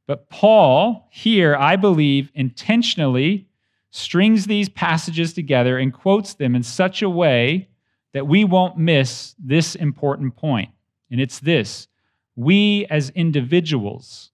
But 0.08 0.28
Paul, 0.32 1.08
here, 1.12 1.56
I 1.56 1.76
believe, 1.76 2.32
intentionally 2.34 3.48
strings 3.92 4.48
these 4.48 4.70
passages 4.70 5.34
together 5.34 5.78
and 5.78 5.94
quotes 5.94 6.34
them 6.34 6.56
in 6.56 6.64
such 6.64 7.04
a 7.04 7.10
way 7.12 7.70
that 8.14 8.26
we 8.26 8.44
won't 8.44 8.76
miss 8.76 9.36
this 9.38 9.76
important 9.76 10.36
point. 10.36 10.72
And 11.12 11.22
it's 11.22 11.38
this 11.38 11.88
we 12.36 12.88
as 12.90 13.12
individuals 13.12 14.32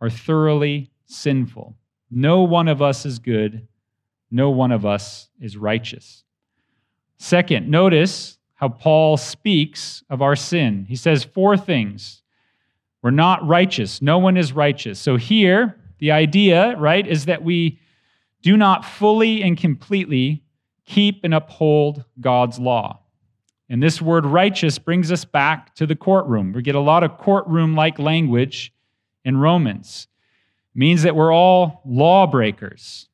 are 0.00 0.08
thoroughly 0.08 0.92
sinful. 1.06 1.74
No 2.12 2.42
one 2.42 2.68
of 2.68 2.80
us 2.80 3.04
is 3.04 3.18
good, 3.18 3.66
no 4.30 4.50
one 4.50 4.72
of 4.72 4.86
us 4.86 5.28
is 5.40 5.56
righteous. 5.56 6.24
Second, 7.18 7.68
notice 7.68 8.38
how 8.54 8.68
Paul 8.68 9.16
speaks 9.16 10.02
of 10.10 10.22
our 10.22 10.36
sin. 10.36 10.86
He 10.88 10.96
says 10.96 11.24
four 11.24 11.56
things 11.56 12.22
we're 13.02 13.10
not 13.10 13.46
righteous. 13.46 14.02
No 14.02 14.18
one 14.18 14.36
is 14.36 14.52
righteous. 14.52 14.98
So 14.98 15.16
here, 15.16 15.76
the 15.98 16.12
idea, 16.12 16.76
right, 16.76 17.06
is 17.06 17.24
that 17.24 17.42
we 17.42 17.78
do 18.42 18.56
not 18.56 18.84
fully 18.84 19.42
and 19.42 19.56
completely 19.56 20.42
keep 20.84 21.24
and 21.24 21.32
uphold 21.32 22.04
God's 22.20 22.58
law. 22.58 23.00
And 23.68 23.82
this 23.82 24.02
word 24.02 24.26
righteous 24.26 24.78
brings 24.78 25.12
us 25.12 25.24
back 25.24 25.74
to 25.76 25.86
the 25.86 25.94
courtroom. 25.94 26.52
We 26.52 26.62
get 26.62 26.74
a 26.74 26.80
lot 26.80 27.04
of 27.04 27.18
courtroom 27.18 27.74
like 27.74 27.98
language 27.98 28.74
in 29.24 29.36
Romans. 29.36 30.08
It 30.74 30.78
means 30.78 31.02
that 31.04 31.14
we're 31.14 31.32
all 31.32 31.80
lawbreakers. 31.86 33.08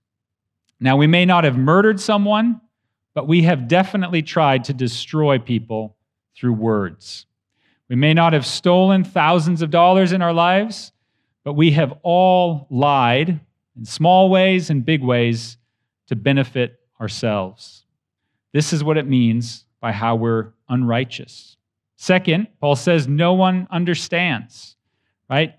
Now, 0.80 0.97
we 0.97 1.06
may 1.06 1.25
not 1.25 1.45
have 1.45 1.56
murdered 1.56 2.00
someone, 2.00 2.61
but 3.14 3.26
we 3.26 3.42
have 3.42 3.68
definitely 3.68 4.23
tried 4.23 4.64
to 4.64 4.75
destroy 4.75 5.38
people 5.38 5.97
through 6.37 6.52
words. 6.52 7.26
We 7.88 7.97
may 7.97 8.12
not 8.12 8.33
have 8.33 8.45
stolen 8.45 9.04
thousands 9.04 9.62
of 9.62 9.71
dollars 9.71 10.12
in 10.12 10.21
our 10.21 10.33
lives, 10.33 10.92
but 11.45 11.54
we 11.54 11.71
have 11.73 11.95
all 12.02 12.66
lied 12.68 13.40
in 13.76 13.85
small 13.85 14.28
ways 14.28 14.68
and 14.71 14.85
big 14.85 15.02
ways 15.02 15.56
to 16.09 16.16
benefit 16.16 16.80
ourselves. 17.00 17.85
This 18.52 18.73
is 18.73 18.83
what 18.83 18.99
it 18.99 19.06
means 19.06 19.64
by 19.80 19.92
how 19.92 20.16
we're 20.16 20.52
unrighteous. 20.68 21.56
Second, 21.97 22.49
Paul 22.61 22.76
says 22.76 23.09
no 23.09 23.33
one 23.35 23.66
understands. 23.71 24.76
right? 25.30 25.54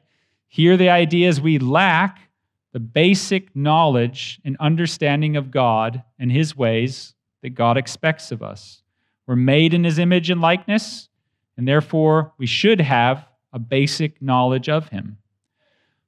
Here, 0.47 0.77
the 0.77 0.89
idea 0.89 1.29
is 1.29 1.41
we 1.41 1.59
lack 1.59 2.26
the 2.73 2.79
basic 2.79 3.55
knowledge 3.55 4.39
and 4.45 4.57
understanding 4.59 5.35
of 5.35 5.51
God 5.51 6.03
and 6.19 6.31
His 6.31 6.55
ways 6.55 7.15
that 7.41 7.51
God 7.51 7.77
expects 7.77 8.31
of 8.31 8.43
us. 8.43 8.81
We're 9.25 9.35
made 9.35 9.73
in 9.73 9.83
His 9.83 9.99
image 9.99 10.29
and 10.29 10.41
likeness, 10.41 11.09
and 11.57 11.67
therefore 11.67 12.33
we 12.37 12.45
should 12.45 12.81
have 12.81 13.27
a 13.53 13.59
basic 13.59 14.21
knowledge 14.21 14.69
of 14.69 14.89
Him. 14.89 15.17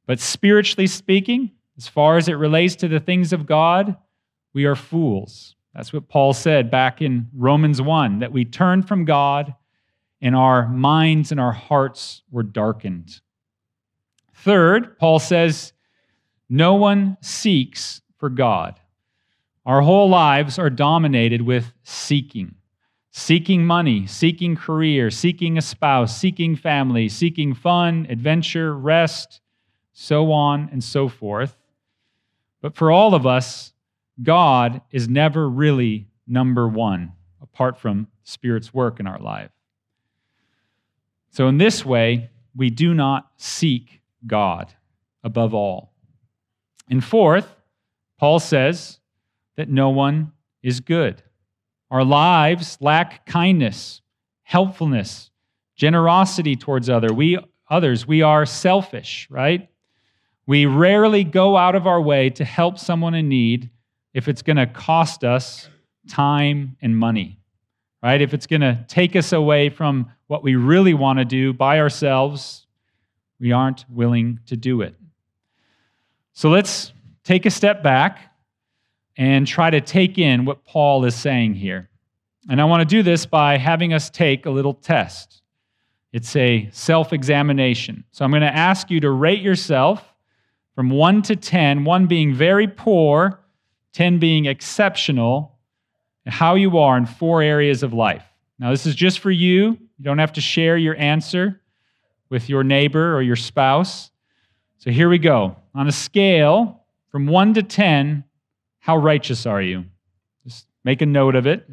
But 0.06 0.20
spiritually 0.20 0.88
speaking, 0.88 1.52
as 1.78 1.88
far 1.88 2.18
as 2.18 2.28
it 2.28 2.34
relates 2.34 2.76
to 2.78 2.88
the 2.88 3.00
things 3.00 3.32
of 3.32 3.46
God, 3.46 3.96
we 4.54 4.66
are 4.66 4.76
fools. 4.76 5.56
That's 5.74 5.94
what 5.94 6.10
Paul 6.10 6.34
said 6.34 6.72
back 6.72 7.02
in 7.02 7.30
Romans 7.34 7.82
1 7.82 8.20
that 8.20 8.32
we 8.32 8.44
turned 8.44 8.88
from 8.88 9.06
God 9.06 9.54
and 10.22 10.36
our 10.36 10.68
minds 10.68 11.32
and 11.32 11.40
our 11.40 11.52
hearts 11.52 12.24
were 12.32 12.44
darkened. 12.44 13.22
Third, 14.34 14.98
Paul 14.98 15.20
says, 15.20 15.74
no 16.50 16.76
one 16.76 17.18
seeks 17.22 18.02
for 18.18 18.30
God. 18.30 18.80
Our 19.66 19.82
whole 19.82 20.10
lives 20.10 20.58
are 20.58 20.70
dominated 20.70 21.42
with 21.44 21.72
seeking 21.84 22.56
seeking 23.12 23.66
money, 23.66 24.06
seeking 24.08 24.56
career, 24.56 25.10
seeking 25.10 25.58
a 25.58 25.62
spouse, 25.62 26.18
seeking 26.18 26.56
family, 26.56 27.10
seeking 27.10 27.54
fun, 27.54 28.06
adventure, 28.10 28.76
rest, 28.76 29.42
so 29.92 30.32
on 30.32 30.70
and 30.72 30.84
so 30.84 31.10
forth. 31.10 31.58
But 32.62 32.76
for 32.76 32.92
all 32.92 33.16
of 33.16 33.26
us, 33.26 33.74
God 34.22 34.82
is 34.92 35.08
never 35.08 35.50
really 35.50 36.08
number 36.28 36.68
one, 36.68 37.14
apart 37.42 37.78
from 37.78 38.08
Spirit's 38.24 38.74
work 38.74 39.00
in 39.00 39.08
our 39.08 39.20
life. 39.20 39.52
So, 41.32 41.48
in 41.48 41.58
this 41.58 41.86
way, 41.86 42.30
we 42.56 42.70
do 42.70 42.94
not 42.94 43.32
seek 43.38 44.02
God 44.26 44.74
above 45.24 45.54
all. 45.54 45.89
And 46.90 47.04
fourth, 47.04 47.48
Paul 48.20 48.40
says 48.40 49.00
that 49.56 49.70
no 49.70 49.90
one 49.90 50.32
is 50.64 50.80
good. 50.80 51.22
Our 51.92 52.04
lives 52.04 52.78
lack 52.82 53.26
kindness, 53.26 54.02
helpfulness, 54.44 55.32
generosity 55.76 56.56
towards 56.56 56.90
other. 56.90 57.14
We, 57.14 57.38
others. 57.70 58.08
We 58.08 58.22
are 58.22 58.46
selfish, 58.46 59.28
right? 59.30 59.70
We 60.46 60.66
rarely 60.66 61.24
go 61.24 61.56
out 61.56 61.76
of 61.76 61.88
our 61.88 62.02
way 62.02 62.30
to 62.32 62.44
help 62.44 62.80
someone 62.80 63.14
in 63.14 63.30
need 63.30 63.70
if 64.14 64.28
it's 64.28 64.42
going 64.42 64.58
to 64.58 64.66
cost 64.66 65.24
us 65.24 65.70
time 66.10 66.76
and 66.82 66.98
money, 66.98 67.40
right? 68.02 68.20
If 68.20 68.34
it's 68.34 68.48
going 68.48 68.62
to 68.62 68.84
take 68.88 69.16
us 69.16 69.32
away 69.32 69.70
from 69.70 70.12
what 70.28 70.44
we 70.44 70.56
really 70.56 70.94
want 70.96 71.20
to 71.20 71.26
do 71.26 71.54
by 71.54 71.80
ourselves, 71.80 72.66
we 73.40 73.52
aren't 73.52 73.86
willing 73.90 74.40
to 74.48 74.58
do 74.58 74.82
it. 74.82 74.96
So 76.40 76.48
let's 76.50 76.94
take 77.26 77.46
a 77.46 77.52
step 77.52 77.84
back 77.84 78.34
and 79.18 79.46
try 79.46 79.70
to 79.70 79.82
take 79.82 80.18
in 80.18 80.46
what 80.46 80.64
Paul 80.64 81.04
is 81.04 81.14
saying 81.14 81.56
here. 81.56 81.90
And 82.50 82.62
I 82.62 82.64
want 82.64 82.80
to 82.80 82.86
do 82.86 83.04
this 83.04 83.26
by 83.26 83.58
having 83.58 83.92
us 83.92 84.10
take 84.10 84.46
a 84.46 84.50
little 84.50 84.74
test. 84.74 85.42
It's 86.14 86.34
a 86.38 86.70
self 86.72 87.12
examination. 87.12 88.06
So 88.12 88.24
I'm 88.24 88.32
going 88.32 88.44
to 88.44 88.56
ask 88.56 88.90
you 88.90 89.02
to 89.02 89.12
rate 89.12 89.42
yourself 89.42 90.02
from 90.76 90.90
1 90.90 91.24
to 91.24 91.36
10, 91.36 91.84
1 91.84 92.08
being 92.08 92.34
very 92.34 92.70
poor, 92.70 93.42
10 93.92 94.20
being 94.20 94.46
exceptional, 94.46 95.60
how 96.26 96.56
you 96.56 96.78
are 96.78 96.96
in 96.96 97.06
four 97.06 97.42
areas 97.42 97.84
of 97.84 97.92
life. 97.92 98.24
Now, 98.58 98.72
this 98.72 98.86
is 98.86 98.96
just 98.96 99.20
for 99.20 99.30
you. 99.30 99.78
You 99.98 100.04
don't 100.06 100.20
have 100.20 100.32
to 100.32 100.42
share 100.42 100.78
your 100.78 100.96
answer 100.96 101.60
with 102.30 102.48
your 102.48 102.64
neighbor 102.64 103.14
or 103.14 103.22
your 103.22 103.36
spouse. 103.36 104.10
So 104.78 104.90
here 104.90 105.10
we 105.10 105.18
go. 105.18 105.58
On 105.76 105.88
a 105.88 105.92
scale 105.92 106.84
from 107.10 107.28
1 107.28 107.54
to 107.56 107.64
10, 107.64 108.24
how 108.80 108.98
righteous 108.98 109.46
are 109.46 109.62
you? 109.62 109.86
Just 110.46 110.68
make 110.84 111.02
a 111.02 111.06
note 111.06 111.36
of 111.36 111.46
it. 111.46 111.68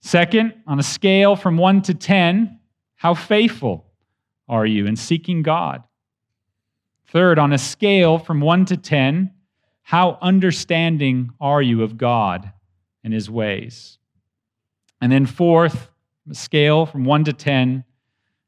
Second, 0.00 0.54
on 0.66 0.78
a 0.78 0.82
scale 0.82 1.36
from 1.36 1.56
1 1.56 1.82
to 1.82 1.94
10, 1.94 2.60
how 2.96 3.14
faithful 3.14 3.86
are 4.48 4.66
you 4.66 4.86
in 4.86 4.96
seeking 4.96 5.42
God? 5.42 5.82
Third, 7.06 7.38
on 7.38 7.52
a 7.52 7.58
scale 7.58 8.18
from 8.18 8.40
1 8.40 8.66
to 8.66 8.76
10, 8.76 9.32
how 9.82 10.18
understanding 10.20 11.30
are 11.40 11.62
you 11.62 11.82
of 11.82 11.96
God 11.96 12.52
and 13.04 13.12
his 13.12 13.30
ways? 13.30 13.98
And 15.00 15.12
then 15.12 15.26
fourth, 15.26 15.88
a 16.30 16.34
scale 16.34 16.86
from 16.86 17.04
1 17.04 17.24
to 17.24 17.32
10, 17.32 17.84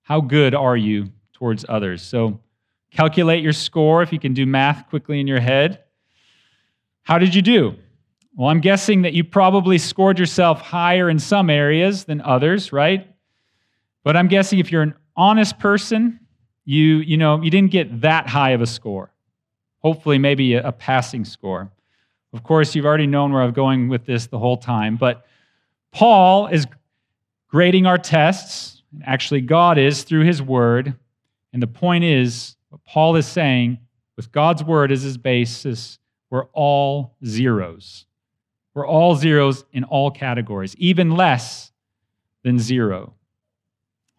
how 0.03 0.21
good 0.21 0.55
are 0.55 0.77
you 0.77 1.13
towards 1.33 1.65
others? 1.69 2.03
So 2.03 2.41
calculate 2.91 3.43
your 3.43 3.53
score 3.53 4.03
if 4.03 4.13
you 4.13 4.19
can 4.19 4.35
do 4.35 4.47
math 4.47 4.89
quickly 4.89 5.21
in 5.21 5.27
your 5.27 5.41
head. 5.41 5.85
How 7.03 7.19
did 7.19 7.35
you 7.35 7.43
do? 7.43 7.75
Well, 8.35 8.49
I'm 8.49 8.61
guessing 8.61 9.03
that 9.03 9.15
you 9.15 9.25
probably 9.25 9.79
scored 9.79 10.19
yourself 10.19 10.61
higher 10.61 11.11
in 11.11 11.19
some 11.19 11.51
areas 11.51 12.05
than 12.05 12.21
others, 12.21 12.73
right? 12.73 13.13
But 14.05 14.17
I'm 14.17 14.29
guessing 14.29 14.59
if 14.59 14.71
you're 14.71 14.83
an 14.83 14.95
honest 15.17 15.59
person, 15.59 16.21
you 16.65 16.99
you 16.99 17.17
know, 17.17 17.43
you 17.43 17.51
didn't 17.51 17.71
get 17.71 18.03
that 18.03 18.29
high 18.29 18.51
of 18.51 18.61
a 18.61 18.67
score. 18.67 19.13
Hopefully 19.81 20.19
maybe 20.19 20.55
a, 20.55 20.69
a 20.69 20.73
passing 20.73 21.25
score. 21.25 21.73
Of 22.33 22.43
course, 22.43 22.75
you've 22.75 22.85
already 22.85 23.07
known 23.07 23.33
where 23.33 23.43
I'm 23.43 23.53
going 23.53 23.89
with 23.89 24.05
this 24.05 24.27
the 24.27 24.39
whole 24.39 24.59
time, 24.59 24.97
but 24.97 25.27
Paul 25.93 26.49
is 26.49 26.67
grading 27.49 27.87
our 27.87 27.99
tests. 27.99 28.83
and 28.93 29.03
Actually, 29.05 29.41
God 29.41 29.79
is 29.79 30.03
through 30.05 30.25
his 30.25 30.43
word. 30.43 30.95
And 31.53 31.63
the 31.63 31.67
point 31.67 32.05
is, 32.05 32.57
what 32.79 32.93
Paul 32.93 33.17
is 33.17 33.27
saying, 33.27 33.79
with 34.17 34.33
God's 34.33 34.65
word 34.65 34.93
as 34.93 35.03
his 35.03 35.19
basis, 35.19 35.99
we're 36.31 36.47
all 36.53 37.17
zeros. 37.25 38.07
We're 38.75 38.87
all 38.87 39.15
zeros 39.17 39.65
in 39.73 39.85
all 39.85 40.11
categories, 40.11 40.75
even 40.77 41.13
less 41.13 41.73
than 42.43 42.59
zero. 42.59 43.15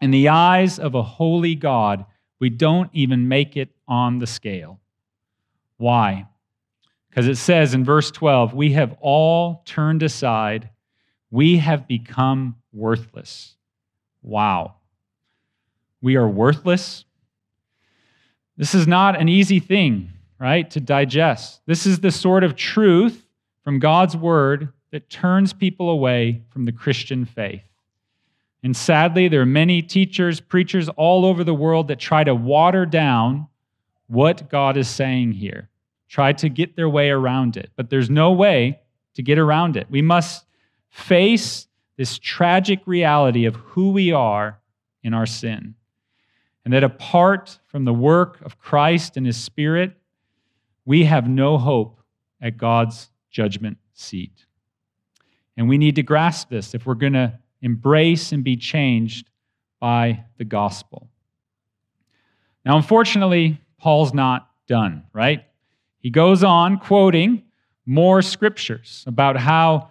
In 0.00 0.10
the 0.10 0.28
eyes 0.28 0.78
of 0.78 0.94
a 0.94 1.02
holy 1.02 1.54
God, 1.54 2.04
we 2.38 2.50
don't 2.50 2.90
even 2.92 3.28
make 3.28 3.56
it 3.56 3.70
on 3.86 4.18
the 4.18 4.26
scale. 4.26 4.80
Why? 5.76 6.26
Because 7.08 7.26
it 7.26 7.36
says 7.36 7.74
in 7.74 7.84
verse 7.84 8.10
12, 8.10 8.54
we 8.54 8.72
have 8.72 8.96
all 9.00 9.62
turned 9.64 10.02
aside 10.02 10.70
we 11.30 11.58
have 11.58 11.86
become 11.86 12.56
worthless. 12.72 13.54
Wow. 14.22 14.74
We 16.02 16.16
are 16.16 16.28
worthless. 16.28 17.04
This 18.60 18.74
is 18.74 18.86
not 18.86 19.18
an 19.18 19.30
easy 19.30 19.58
thing, 19.58 20.10
right, 20.38 20.70
to 20.72 20.80
digest. 20.80 21.62
This 21.64 21.86
is 21.86 22.00
the 22.00 22.10
sort 22.10 22.44
of 22.44 22.56
truth 22.56 23.24
from 23.64 23.78
God's 23.78 24.14
word 24.14 24.74
that 24.90 25.08
turns 25.08 25.54
people 25.54 25.88
away 25.88 26.42
from 26.50 26.66
the 26.66 26.72
Christian 26.72 27.24
faith. 27.24 27.62
And 28.62 28.76
sadly, 28.76 29.28
there 29.28 29.40
are 29.40 29.46
many 29.46 29.80
teachers, 29.80 30.40
preachers 30.40 30.90
all 30.90 31.24
over 31.24 31.42
the 31.42 31.54
world 31.54 31.88
that 31.88 31.98
try 31.98 32.22
to 32.22 32.34
water 32.34 32.84
down 32.84 33.48
what 34.08 34.50
God 34.50 34.76
is 34.76 34.90
saying 34.90 35.32
here, 35.32 35.70
try 36.10 36.34
to 36.34 36.50
get 36.50 36.76
their 36.76 36.90
way 36.90 37.08
around 37.08 37.56
it. 37.56 37.70
But 37.76 37.88
there's 37.88 38.10
no 38.10 38.32
way 38.32 38.78
to 39.14 39.22
get 39.22 39.38
around 39.38 39.78
it. 39.78 39.86
We 39.88 40.02
must 40.02 40.44
face 40.90 41.66
this 41.96 42.18
tragic 42.18 42.80
reality 42.84 43.46
of 43.46 43.54
who 43.54 43.92
we 43.92 44.12
are 44.12 44.58
in 45.02 45.14
our 45.14 45.24
sin. 45.24 45.76
And 46.64 46.74
that 46.74 46.84
apart 46.84 47.58
from 47.66 47.84
the 47.84 47.92
work 47.92 48.40
of 48.42 48.58
Christ 48.58 49.16
and 49.16 49.26
His 49.26 49.36
Spirit, 49.36 49.96
we 50.84 51.04
have 51.04 51.28
no 51.28 51.56
hope 51.58 52.00
at 52.40 52.56
God's 52.56 53.10
judgment 53.30 53.78
seat. 53.94 54.46
And 55.56 55.68
we 55.68 55.78
need 55.78 55.96
to 55.96 56.02
grasp 56.02 56.50
this 56.50 56.74
if 56.74 56.86
we're 56.86 56.94
going 56.94 57.14
to 57.14 57.38
embrace 57.62 58.32
and 58.32 58.42
be 58.42 58.56
changed 58.56 59.28
by 59.78 60.24
the 60.38 60.44
gospel. 60.44 61.08
Now, 62.64 62.76
unfortunately, 62.76 63.60
Paul's 63.78 64.12
not 64.12 64.50
done, 64.66 65.04
right? 65.12 65.44
He 65.98 66.10
goes 66.10 66.44
on 66.44 66.78
quoting 66.78 67.42
more 67.86 68.22
scriptures 68.22 69.04
about 69.06 69.36
how 69.36 69.90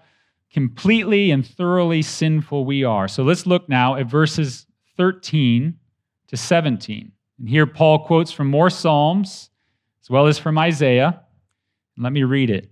completely 0.51 1.31
and 1.31 1.45
thoroughly 1.45 2.01
sinful 2.01 2.65
we 2.65 2.83
are. 2.83 3.07
So 3.07 3.23
let's 3.23 3.45
look 3.45 3.69
now 3.69 3.95
at 3.95 4.07
verses 4.07 4.65
13 4.97 5.78
to 6.29 6.37
17. 6.37 7.11
And 7.37 7.49
here 7.49 7.67
Paul 7.67 8.05
quotes 8.05 8.31
from 8.31 8.47
more 8.47 8.69
Psalms 8.69 9.49
as 10.01 10.09
well 10.09 10.27
as 10.27 10.39
from 10.39 10.57
Isaiah. 10.57 11.21
Let 11.97 12.13
me 12.13 12.23
read 12.23 12.49
it. 12.49 12.71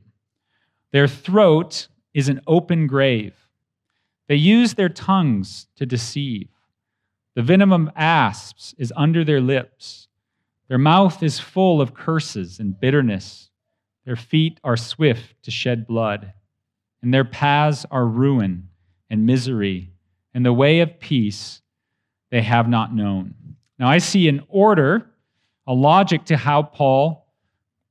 Their 0.92 1.08
throat 1.08 1.88
is 2.14 2.30
an 2.30 2.42
open 2.48 2.88
grave. 2.88 3.36
They 4.28 4.36
use 4.36 4.74
their 4.74 4.90
tongues 4.90 5.68
to 5.76 5.86
deceive. 5.86 6.50
The 7.36 7.44
venom 7.44 7.72
of 7.72 7.90
asps 7.96 8.74
is 8.78 8.94
under 8.96 9.24
their 9.24 9.42
lips. 9.42 10.08
Their 10.68 10.78
mouth 10.78 11.22
is 11.22 11.40
full 11.40 11.82
of 11.82 11.94
curses 11.94 12.60
and 12.60 12.80
bitterness. 12.80 13.50
Their 14.06 14.16
feet 14.16 14.60
are 14.64 14.78
swift 14.78 15.36
to 15.44 15.52
shed 15.52 15.86
blood 15.86 16.34
and 17.02 17.14
their 17.14 17.26
paths 17.26 17.86
are 17.92 18.06
ruin 18.06 18.70
and 19.10 19.26
misery, 19.26 19.92
and 20.34 20.46
the 20.46 20.54
way 20.54 20.82
of 20.82 21.00
peace 21.00 21.62
they 22.32 22.42
have 22.42 22.68
not 22.68 22.94
known. 22.94 23.34
Now 23.80 23.88
I 23.88 23.98
see 24.00 24.28
an 24.28 24.44
order 24.48 25.10
a 25.68 25.74
logic 25.74 26.24
to 26.26 26.38
how 26.38 26.64
Paul 26.64 27.28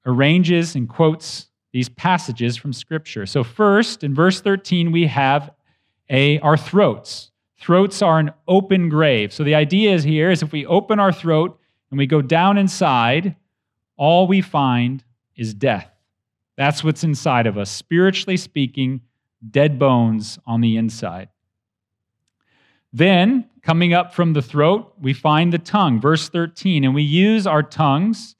arranges 0.06 0.74
and 0.74 0.88
quotes 0.88 1.48
these 1.72 1.88
passages 1.90 2.56
from 2.56 2.72
Scripture. 2.72 3.26
So, 3.26 3.44
first, 3.44 4.02
in 4.02 4.14
verse 4.14 4.40
13, 4.40 4.90
we 4.90 5.06
have 5.06 5.50
a, 6.08 6.38
our 6.40 6.56
throats. 6.56 7.30
Throats 7.60 8.00
are 8.00 8.18
an 8.18 8.32
open 8.48 8.88
grave. 8.88 9.32
So, 9.32 9.44
the 9.44 9.54
idea 9.54 9.92
is 9.92 10.02
here 10.02 10.30
is 10.30 10.42
if 10.42 10.52
we 10.52 10.64
open 10.64 10.98
our 10.98 11.12
throat 11.12 11.58
and 11.90 11.98
we 11.98 12.06
go 12.06 12.22
down 12.22 12.56
inside, 12.56 13.36
all 13.98 14.26
we 14.26 14.40
find 14.40 15.04
is 15.36 15.52
death. 15.52 15.90
That's 16.56 16.82
what's 16.82 17.04
inside 17.04 17.46
of 17.46 17.58
us. 17.58 17.70
Spiritually 17.70 18.38
speaking, 18.38 19.02
dead 19.50 19.78
bones 19.78 20.38
on 20.46 20.62
the 20.62 20.78
inside. 20.78 21.28
Then, 22.92 23.50
coming 23.66 23.92
up 23.92 24.14
from 24.14 24.32
the 24.32 24.40
throat, 24.40 24.94
we 25.00 25.12
find 25.12 25.52
the 25.52 25.58
tongue, 25.58 26.00
verse 26.00 26.28
13, 26.28 26.84
and 26.84 26.94
we 26.94 27.02
use 27.02 27.48
our 27.48 27.64
tongues 27.64 28.36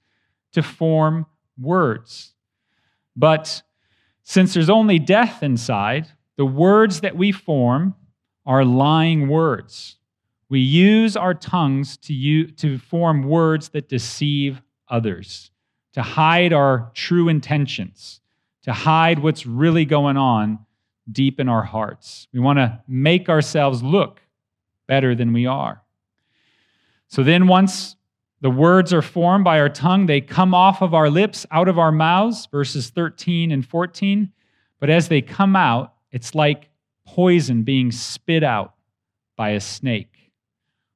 to 0.52 0.62
form 0.62 1.26
words. 1.60 2.32
But 3.16 3.62
since 4.22 4.54
there's 4.54 4.70
only 4.70 5.00
death 5.00 5.42
inside, 5.42 6.06
the 6.36 6.46
words 6.46 7.00
that 7.00 7.16
we 7.16 7.32
form 7.32 7.96
are 8.46 8.64
lying 8.64 9.26
words. 9.26 9.96
We 10.48 10.60
use 10.60 11.16
our 11.16 11.34
tongues 11.34 11.96
to, 11.96 12.46
to 12.46 12.78
form 12.78 13.24
words 13.24 13.70
that 13.70 13.88
deceive 13.88 14.62
others, 14.88 15.50
to 15.94 16.02
hide 16.02 16.52
our 16.52 16.92
true 16.94 17.28
intentions, 17.28 18.20
to 18.62 18.72
hide 18.72 19.18
what's 19.18 19.44
really 19.44 19.86
going 19.86 20.16
on 20.16 20.60
deep 21.10 21.40
in 21.40 21.48
our 21.48 21.64
hearts. 21.64 22.28
We 22.32 22.38
want 22.38 22.60
to 22.60 22.80
make 22.86 23.28
ourselves 23.28 23.82
look 23.82 24.20
better 24.86 25.14
than 25.14 25.32
we 25.32 25.46
are. 25.46 25.82
So 27.08 27.22
then, 27.22 27.46
once 27.46 27.96
the 28.40 28.50
words 28.50 28.92
are 28.92 29.02
formed 29.02 29.44
by 29.44 29.60
our 29.60 29.68
tongue, 29.68 30.06
they 30.06 30.20
come 30.20 30.54
off 30.54 30.82
of 30.82 30.94
our 30.94 31.08
lips, 31.08 31.46
out 31.50 31.68
of 31.68 31.78
our 31.78 31.92
mouths, 31.92 32.46
verses 32.50 32.90
13 32.90 33.50
and 33.50 33.66
14. 33.66 34.32
But 34.78 34.90
as 34.90 35.08
they 35.08 35.22
come 35.22 35.56
out, 35.56 35.94
it's 36.10 36.34
like 36.34 36.68
poison 37.06 37.62
being 37.62 37.90
spit 37.90 38.42
out 38.42 38.74
by 39.36 39.50
a 39.50 39.60
snake. 39.60 40.32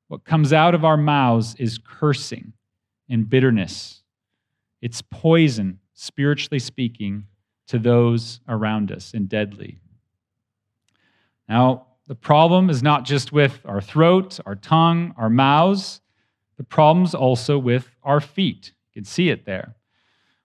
What 0.08 0.24
comes 0.24 0.52
out 0.52 0.74
of 0.74 0.84
our 0.84 0.96
mouths 0.96 1.54
is 1.58 1.78
cursing 1.78 2.52
and 3.08 3.28
bitterness. 3.28 4.02
It's 4.82 5.02
poison, 5.02 5.78
spiritually 5.94 6.58
speaking, 6.58 7.26
to 7.68 7.78
those 7.78 8.40
around 8.48 8.90
us 8.90 9.14
and 9.14 9.28
deadly. 9.28 9.78
Now, 11.48 11.86
the 12.10 12.16
problem 12.16 12.70
is 12.70 12.82
not 12.82 13.04
just 13.04 13.30
with 13.30 13.60
our 13.64 13.80
throat, 13.80 14.40
our 14.44 14.56
tongue, 14.56 15.14
our 15.16 15.30
mouths. 15.30 16.00
The 16.56 16.64
problem's 16.64 17.14
also 17.14 17.56
with 17.56 17.88
our 18.02 18.20
feet. 18.20 18.72
You 18.88 19.02
can 19.02 19.04
see 19.04 19.28
it 19.28 19.46
there. 19.46 19.76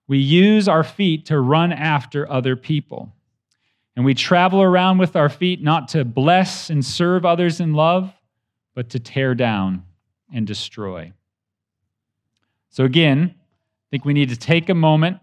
We 0.06 0.20
use 0.20 0.68
our 0.68 0.84
feet 0.84 1.26
to 1.26 1.40
run 1.40 1.74
after 1.74 2.32
other 2.32 2.56
people. 2.56 3.12
And 3.96 4.06
we 4.06 4.14
travel 4.14 4.62
around 4.62 5.00
with 5.00 5.16
our 5.16 5.28
feet 5.28 5.64
not 5.64 5.88
to 5.88 6.06
bless 6.06 6.70
and 6.70 6.86
serve 6.86 7.26
others 7.26 7.60
in 7.60 7.74
love, 7.74 8.14
but 8.76 8.92
to 8.92 9.00
tear 9.00 9.34
down 9.34 9.86
and 10.32 10.46
destroy. 10.46 11.14
So, 12.70 12.84
again, 12.84 13.34
I 13.34 13.86
think 13.90 14.06
we 14.06 14.14
need 14.14 14.30
to 14.30 14.38
take 14.38 14.70
a 14.70 14.76
moment, 14.76 15.18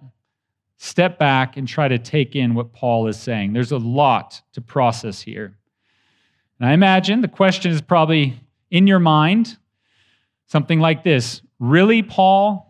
step 0.76 1.20
back, 1.20 1.56
and 1.56 1.68
try 1.68 1.86
to 1.86 2.00
take 2.00 2.34
in 2.34 2.54
what 2.54 2.72
Paul 2.72 3.06
is 3.06 3.16
saying. 3.16 3.52
There's 3.52 3.70
a 3.70 3.78
lot 3.78 4.42
to 4.54 4.60
process 4.60 5.22
here. 5.22 5.56
And 6.58 6.68
I 6.68 6.72
imagine 6.72 7.20
the 7.20 7.28
question 7.28 7.72
is 7.72 7.80
probably 7.80 8.40
in 8.70 8.86
your 8.86 9.00
mind 9.00 9.56
something 10.46 10.80
like 10.80 11.02
this 11.02 11.42
Really, 11.58 12.02
Paul? 12.02 12.68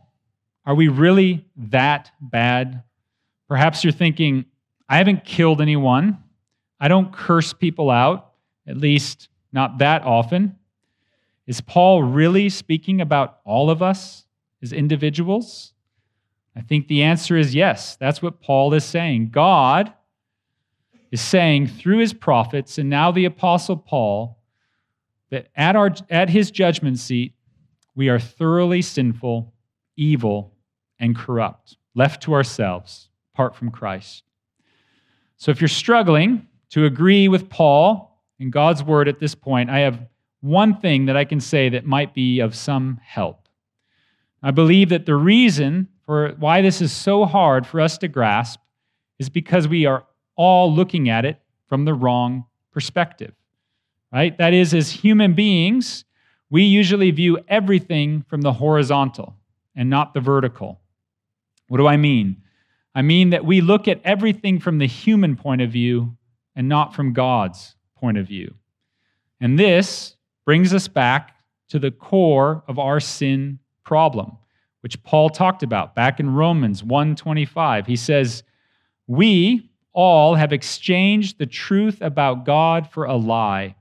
Are 0.66 0.74
we 0.74 0.88
really 0.88 1.46
that 1.56 2.10
bad? 2.20 2.82
Perhaps 3.48 3.82
you're 3.82 3.92
thinking, 3.92 4.44
I 4.88 4.98
haven't 4.98 5.24
killed 5.24 5.60
anyone. 5.60 6.22
I 6.78 6.88
don't 6.88 7.12
curse 7.12 7.52
people 7.52 7.90
out, 7.90 8.32
at 8.66 8.76
least 8.76 9.28
not 9.52 9.78
that 9.78 10.02
often. 10.02 10.56
Is 11.46 11.60
Paul 11.60 12.02
really 12.02 12.48
speaking 12.48 13.00
about 13.00 13.38
all 13.44 13.70
of 13.70 13.82
us 13.82 14.26
as 14.62 14.72
individuals? 14.72 15.72
I 16.54 16.60
think 16.60 16.86
the 16.86 17.02
answer 17.02 17.36
is 17.36 17.54
yes. 17.54 17.96
That's 17.96 18.20
what 18.20 18.40
Paul 18.40 18.74
is 18.74 18.84
saying. 18.84 19.30
God 19.30 19.92
is 21.12 21.20
saying 21.20 21.68
through 21.68 21.98
his 21.98 22.14
prophets 22.14 22.78
and 22.78 22.90
now 22.90 23.12
the 23.12 23.26
apostle 23.26 23.76
Paul 23.76 24.38
that 25.30 25.48
at 25.54 25.76
our 25.76 25.92
at 26.10 26.30
his 26.30 26.50
judgment 26.50 26.98
seat 26.98 27.34
we 27.94 28.08
are 28.08 28.18
thoroughly 28.18 28.82
sinful, 28.82 29.52
evil, 29.96 30.54
and 30.98 31.14
corrupt, 31.14 31.76
left 31.94 32.22
to 32.22 32.32
ourselves 32.32 33.10
apart 33.34 33.54
from 33.54 33.70
Christ. 33.70 34.24
So 35.36 35.50
if 35.50 35.60
you're 35.60 35.68
struggling 35.68 36.46
to 36.70 36.86
agree 36.86 37.28
with 37.28 37.50
Paul 37.50 38.22
and 38.40 38.50
God's 38.50 38.82
word 38.82 39.08
at 39.08 39.20
this 39.20 39.34
point, 39.34 39.68
I 39.68 39.80
have 39.80 40.06
one 40.40 40.80
thing 40.80 41.06
that 41.06 41.16
I 41.16 41.24
can 41.24 41.40
say 41.40 41.68
that 41.68 41.84
might 41.84 42.14
be 42.14 42.40
of 42.40 42.54
some 42.54 42.98
help. 43.04 43.48
I 44.42 44.50
believe 44.50 44.88
that 44.88 45.06
the 45.06 45.14
reason 45.14 45.88
for 46.06 46.30
why 46.38 46.62
this 46.62 46.80
is 46.80 46.92
so 46.92 47.26
hard 47.26 47.66
for 47.66 47.80
us 47.80 47.98
to 47.98 48.08
grasp 48.08 48.60
is 49.18 49.28
because 49.28 49.68
we 49.68 49.86
are 49.86 50.04
all 50.36 50.72
looking 50.72 51.08
at 51.08 51.24
it 51.24 51.40
from 51.66 51.84
the 51.84 51.94
wrong 51.94 52.44
perspective, 52.72 53.32
right? 54.12 54.36
That 54.38 54.52
is, 54.52 54.74
as 54.74 54.90
human 54.90 55.34
beings, 55.34 56.04
we 56.50 56.64
usually 56.64 57.10
view 57.10 57.38
everything 57.48 58.24
from 58.28 58.42
the 58.42 58.52
horizontal 58.52 59.36
and 59.74 59.88
not 59.88 60.14
the 60.14 60.20
vertical. 60.20 60.80
What 61.68 61.78
do 61.78 61.86
I 61.86 61.96
mean? 61.96 62.42
I 62.94 63.02
mean 63.02 63.30
that 63.30 63.44
we 63.44 63.60
look 63.60 63.88
at 63.88 64.00
everything 64.04 64.58
from 64.58 64.78
the 64.78 64.86
human 64.86 65.36
point 65.36 65.62
of 65.62 65.70
view 65.70 66.16
and 66.54 66.68
not 66.68 66.94
from 66.94 67.14
God's 67.14 67.74
point 67.96 68.18
of 68.18 68.26
view. 68.26 68.54
And 69.40 69.58
this 69.58 70.16
brings 70.44 70.74
us 70.74 70.88
back 70.88 71.36
to 71.68 71.78
the 71.78 71.90
core 71.90 72.62
of 72.68 72.78
our 72.78 73.00
sin 73.00 73.58
problem, 73.84 74.36
which 74.82 75.02
Paul 75.02 75.30
talked 75.30 75.62
about 75.62 75.94
back 75.94 76.20
in 76.20 76.34
Romans 76.34 76.82
1:25. 76.84 77.86
He 77.86 77.96
says, 77.96 78.42
"We 79.06 79.70
all 79.92 80.34
have 80.34 80.52
exchanged 80.52 81.38
the 81.38 81.46
truth 81.46 81.98
about 82.00 82.44
God 82.44 82.88
for 82.90 83.04
a 83.04 83.16
lie 83.16 83.76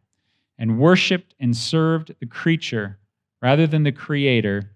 and 0.57 0.79
worshiped 0.79 1.33
and 1.39 1.55
served 1.55 2.13
the 2.19 2.25
creature 2.25 2.99
rather 3.41 3.65
than 3.65 3.83
the 3.83 3.91
Creator 3.91 4.71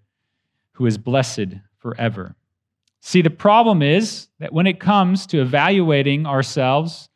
who 0.72 0.86
is 0.86 0.98
blessed 0.98 1.54
forever. 1.78 2.34
See, 3.00 3.22
the 3.22 3.30
problem 3.30 3.82
is 3.82 4.28
that 4.40 4.52
when 4.52 4.66
it 4.66 4.80
comes 4.80 5.26
to 5.28 5.40
evaluating 5.40 6.26
ourselves, 6.26 7.08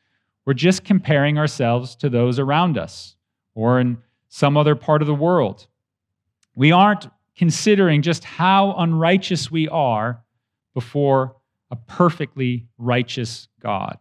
we're 0.44 0.54
just 0.54 0.84
comparing 0.84 1.36
ourselves 1.36 1.96
to 1.96 2.08
those 2.08 2.38
around 2.38 2.78
us 2.78 3.16
or 3.54 3.80
in 3.80 3.98
some 4.28 4.56
other 4.56 4.76
part 4.76 5.02
of 5.02 5.08
the 5.08 5.14
world. 5.14 5.66
We 6.54 6.72
aren't 6.72 7.08
considering 7.36 8.02
just 8.02 8.22
how 8.22 8.74
unrighteous 8.78 9.50
we 9.50 9.68
are 9.68 10.22
before 10.74 11.36
a 11.70 11.76
perfectly 11.76 12.66
righteous 12.78 13.48
God. 13.60 13.98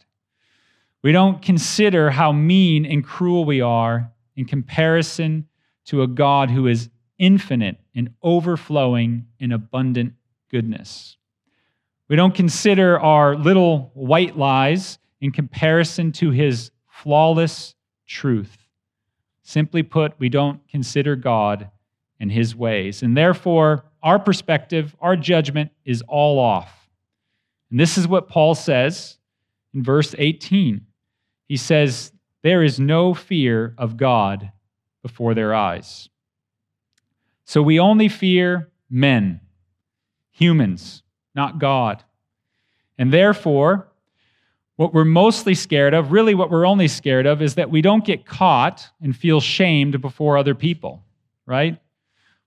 We 1.02 1.12
don't 1.12 1.42
consider 1.42 2.10
how 2.10 2.32
mean 2.32 2.86
and 2.86 3.04
cruel 3.04 3.46
we 3.46 3.62
are 3.62 4.12
in 4.36 4.46
comparison 4.46 5.48
to 5.86 6.02
a 6.02 6.08
God 6.08 6.50
who 6.50 6.68
is 6.68 6.90
infinite 7.18 7.78
and 7.96 8.14
overflowing 8.22 9.28
in 9.40 9.52
abundant 9.52 10.14
goodness. 10.50 11.18
We 12.10 12.16
don't 12.16 12.34
consider 12.34 13.00
our 13.00 13.36
little 13.36 13.92
white 13.94 14.38
lies 14.38 15.00
in 15.22 15.32
comparison 15.32 16.12
to 16.14 16.32
his 16.32 16.72
flawless 16.88 17.76
truth. 18.08 18.58
Simply 19.44 19.84
put, 19.84 20.20
we 20.20 20.30
don't 20.30 20.60
consider 20.68 21.16
God 21.16 21.70
and 22.20 22.32
his 22.32 22.56
ways. 22.56 23.04
And 23.04 23.16
therefore, 23.16 23.86
our 24.04 24.20
perspective, 24.20 24.96
our 25.00 25.16
judgment 25.16 25.72
is 25.86 26.04
all 26.08 26.40
off. 26.40 26.90
And 27.72 27.80
this 27.80 27.98
is 27.98 28.08
what 28.08 28.28
Paul 28.28 28.56
says 28.56 29.18
in 29.74 29.84
verse 29.84 30.14
18 30.18 30.86
he 31.50 31.58
says, 31.58 32.14
There 32.44 32.64
is 32.64 32.80
no 32.80 33.14
fear 33.14 33.74
of 33.78 33.98
God 33.98 34.52
before 35.02 35.34
their 35.34 35.54
eyes. 35.54 36.08
So 37.44 37.62
we 37.62 37.80
only 37.80 38.08
fear 38.08 38.70
men, 38.90 39.42
humans, 40.32 41.04
not 41.36 41.60
God. 41.60 42.04
And 42.98 43.12
therefore, 43.12 43.88
what 44.76 44.94
we're 44.94 45.04
mostly 45.04 45.56
scared 45.56 45.94
of, 45.94 46.12
really 46.12 46.36
what 46.36 46.52
we're 46.52 46.68
only 46.68 46.88
scared 46.88 47.26
of, 47.26 47.42
is 47.42 47.56
that 47.56 47.72
we 47.72 47.82
don't 47.82 48.06
get 48.06 48.26
caught 48.26 48.88
and 49.02 49.16
feel 49.16 49.42
shamed 49.42 50.00
before 50.00 50.38
other 50.38 50.56
people, 50.56 51.04
right? 51.46 51.80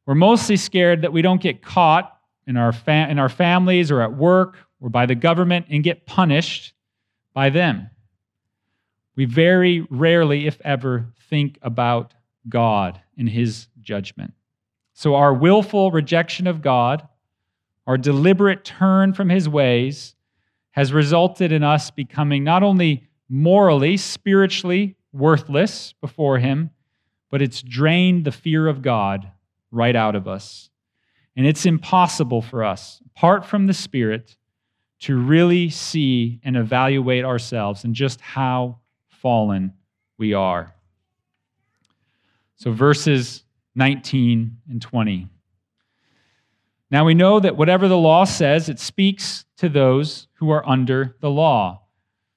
We're 0.06 0.14
mostly 0.14 0.56
scared 0.56 1.02
that 1.02 1.12
we 1.12 1.22
don't 1.22 1.42
get 1.42 1.62
caught 1.62 2.16
in 2.46 2.56
our, 2.56 2.72
fa- 2.72 3.08
in 3.10 3.18
our 3.18 3.28
families 3.28 3.90
or 3.90 4.00
at 4.00 4.14
work 4.14 4.56
or 4.80 4.88
by 4.88 5.06
the 5.06 5.14
government 5.14 5.66
and 5.68 5.82
get 5.82 6.06
punished 6.06 6.72
by 7.34 7.50
them. 7.50 7.90
We 9.16 9.24
very 9.26 9.86
rarely, 9.90 10.46
if 10.46 10.60
ever, 10.64 11.06
think 11.28 11.58
about 11.62 12.14
God 12.48 13.00
and 13.16 13.28
his 13.28 13.68
judgment. 13.80 14.34
So, 14.94 15.14
our 15.14 15.34
willful 15.34 15.90
rejection 15.90 16.46
of 16.46 16.62
God, 16.62 17.06
our 17.86 17.98
deliberate 17.98 18.64
turn 18.64 19.12
from 19.12 19.28
his 19.28 19.48
ways, 19.48 20.14
has 20.72 20.92
resulted 20.92 21.52
in 21.52 21.62
us 21.62 21.90
becoming 21.90 22.44
not 22.44 22.62
only 22.62 23.06
morally, 23.28 23.96
spiritually 23.96 24.96
worthless 25.12 25.94
before 26.00 26.38
him, 26.38 26.70
but 27.30 27.42
it's 27.42 27.62
drained 27.62 28.24
the 28.24 28.32
fear 28.32 28.66
of 28.68 28.82
God 28.82 29.30
right 29.70 29.96
out 29.96 30.14
of 30.14 30.28
us. 30.28 30.70
And 31.34 31.46
it's 31.46 31.64
impossible 31.64 32.42
for 32.42 32.62
us, 32.62 33.00
apart 33.06 33.46
from 33.46 33.66
the 33.66 33.74
Spirit, 33.74 34.36
to 35.00 35.16
really 35.16 35.70
see 35.70 36.40
and 36.44 36.56
evaluate 36.56 37.24
ourselves 37.24 37.84
and 37.84 37.94
just 37.94 38.20
how 38.20 38.78
fallen 39.22 39.72
we 40.18 40.34
are. 40.34 40.74
So, 42.56 42.72
verses 42.72 43.44
19 43.74 44.58
and 44.68 44.82
20. 44.82 45.28
Now 46.90 47.06
we 47.06 47.14
know 47.14 47.40
that 47.40 47.56
whatever 47.56 47.88
the 47.88 47.96
law 47.96 48.24
says, 48.24 48.68
it 48.68 48.78
speaks 48.78 49.46
to 49.56 49.70
those 49.70 50.28
who 50.34 50.50
are 50.50 50.68
under 50.68 51.16
the 51.20 51.30
law, 51.30 51.84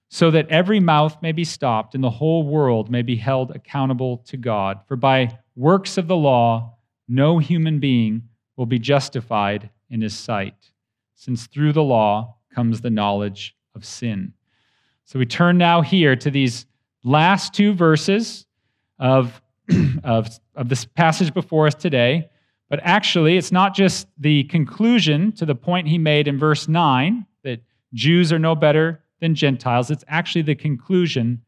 so 0.07 0.31
that 0.31 0.47
every 0.47 0.79
mouth 0.79 1.21
may 1.21 1.33
be 1.33 1.43
stopped 1.43 1.93
and 1.93 2.03
the 2.03 2.09
whole 2.09 2.43
world 2.43 2.89
may 2.89 3.01
be 3.01 3.17
held 3.17 3.51
accountable 3.51 4.19
to 4.27 4.37
God. 4.37 4.79
For 4.87 4.95
by 4.95 5.39
works 5.55 5.97
of 5.97 6.07
the 6.07 6.15
law, 6.15 6.77
no 7.07 7.37
human 7.37 7.79
being 7.79 8.29
will 8.55 8.65
be 8.65 8.79
justified 8.79 9.69
in 9.89 9.99
his 9.99 10.17
sight, 10.17 10.71
since 11.15 11.47
through 11.47 11.73
the 11.73 11.83
law 11.83 12.37
comes 12.53 12.79
the 12.79 12.89
knowledge 12.89 13.57
of 13.75 13.83
sin. 13.83 14.33
So 15.03 15.19
we 15.19 15.25
turn 15.25 15.57
now 15.57 15.81
here 15.81 16.15
to 16.15 16.31
these 16.31 16.65
last 17.05 17.53
two 17.53 17.73
verses 17.73 18.45
of, 18.99 19.41
of, 20.03 20.27
of 20.55 20.67
this 20.67 20.83
passage 20.83 21.33
before 21.33 21.67
us 21.67 21.75
today. 21.75 22.29
But 22.69 22.79
actually, 22.83 23.37
it's 23.37 23.51
not 23.51 23.75
just 23.75 24.07
the 24.17 24.43
conclusion 24.45 25.31
to 25.33 25.45
the 25.45 25.55
point 25.55 25.87
he 25.87 25.99
made 25.99 26.27
in 26.27 26.39
verse 26.39 26.67
9 26.67 27.25
that 27.43 27.61
Jews 27.93 28.33
are 28.33 28.39
no 28.39 28.55
better 28.55 29.03
than 29.21 29.35
Gentiles. 29.35 29.91
It's 29.91 30.03
actually 30.07 30.41
the 30.41 30.55
conclusion 30.55 31.43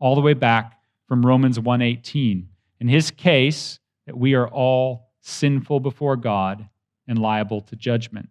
all 0.00 0.14
the 0.14 0.20
way 0.20 0.34
back 0.34 0.78
from 1.06 1.24
Romans 1.24 1.58
1:18. 1.58 2.48
In 2.80 2.88
his 2.88 3.10
case, 3.10 3.78
that 4.06 4.18
we 4.18 4.34
are 4.34 4.48
all 4.48 5.12
sinful 5.20 5.80
before 5.80 6.16
God 6.16 6.68
and 7.08 7.18
liable 7.18 7.60
to 7.62 7.76
judgment. 7.76 8.28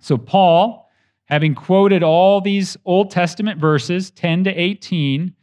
So 0.00 0.18
Paul, 0.18 0.88
having 1.26 1.54
quoted 1.54 2.02
all 2.02 2.40
these 2.40 2.76
Old 2.84 3.10
Testament 3.10 3.60
verses 3.60 4.10
10 4.10 4.44
to 4.44 4.50
18, 4.50 5.34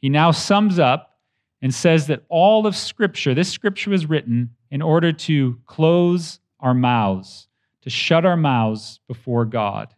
he 0.00 0.08
now 0.08 0.30
sums 0.30 0.78
up 0.78 1.18
and 1.62 1.74
says 1.74 2.06
that 2.06 2.24
all 2.28 2.66
of 2.66 2.74
scripture, 2.74 3.34
this 3.34 3.50
scripture 3.50 3.90
was 3.90 4.06
written 4.06 4.50
in 4.70 4.82
order 4.82 5.12
to 5.12 5.58
close 5.66 6.40
our 6.58 6.74
mouths, 6.74 7.48
to 7.82 7.90
shut 7.90 8.24
our 8.24 8.36
mouths 8.36 9.00
before 9.06 9.44
God. 9.44 9.94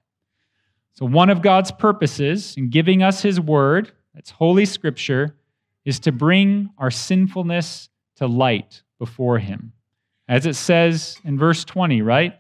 So, 0.95 1.07
one 1.07 1.31
of 1.31 1.43
God's 1.43 1.73
purposes 1.73 2.55
in 2.57 2.71
giving 2.71 3.03
us 3.03 3.23
His 3.23 3.41
word, 3.41 3.93
that's 4.15 4.31
Holy 4.31 4.67
Scripture, 4.67 5.37
is 5.85 5.99
to 6.01 6.13
bring 6.13 6.71
our 6.79 6.91
sinfulness 6.91 7.89
to 8.17 8.27
light 8.27 8.83
before 8.99 9.39
Him. 9.39 9.73
As 10.29 10.47
it 10.47 10.55
says 10.55 11.19
in 11.25 11.39
verse 11.39 11.65
20, 11.65 12.03
right? 12.03 12.39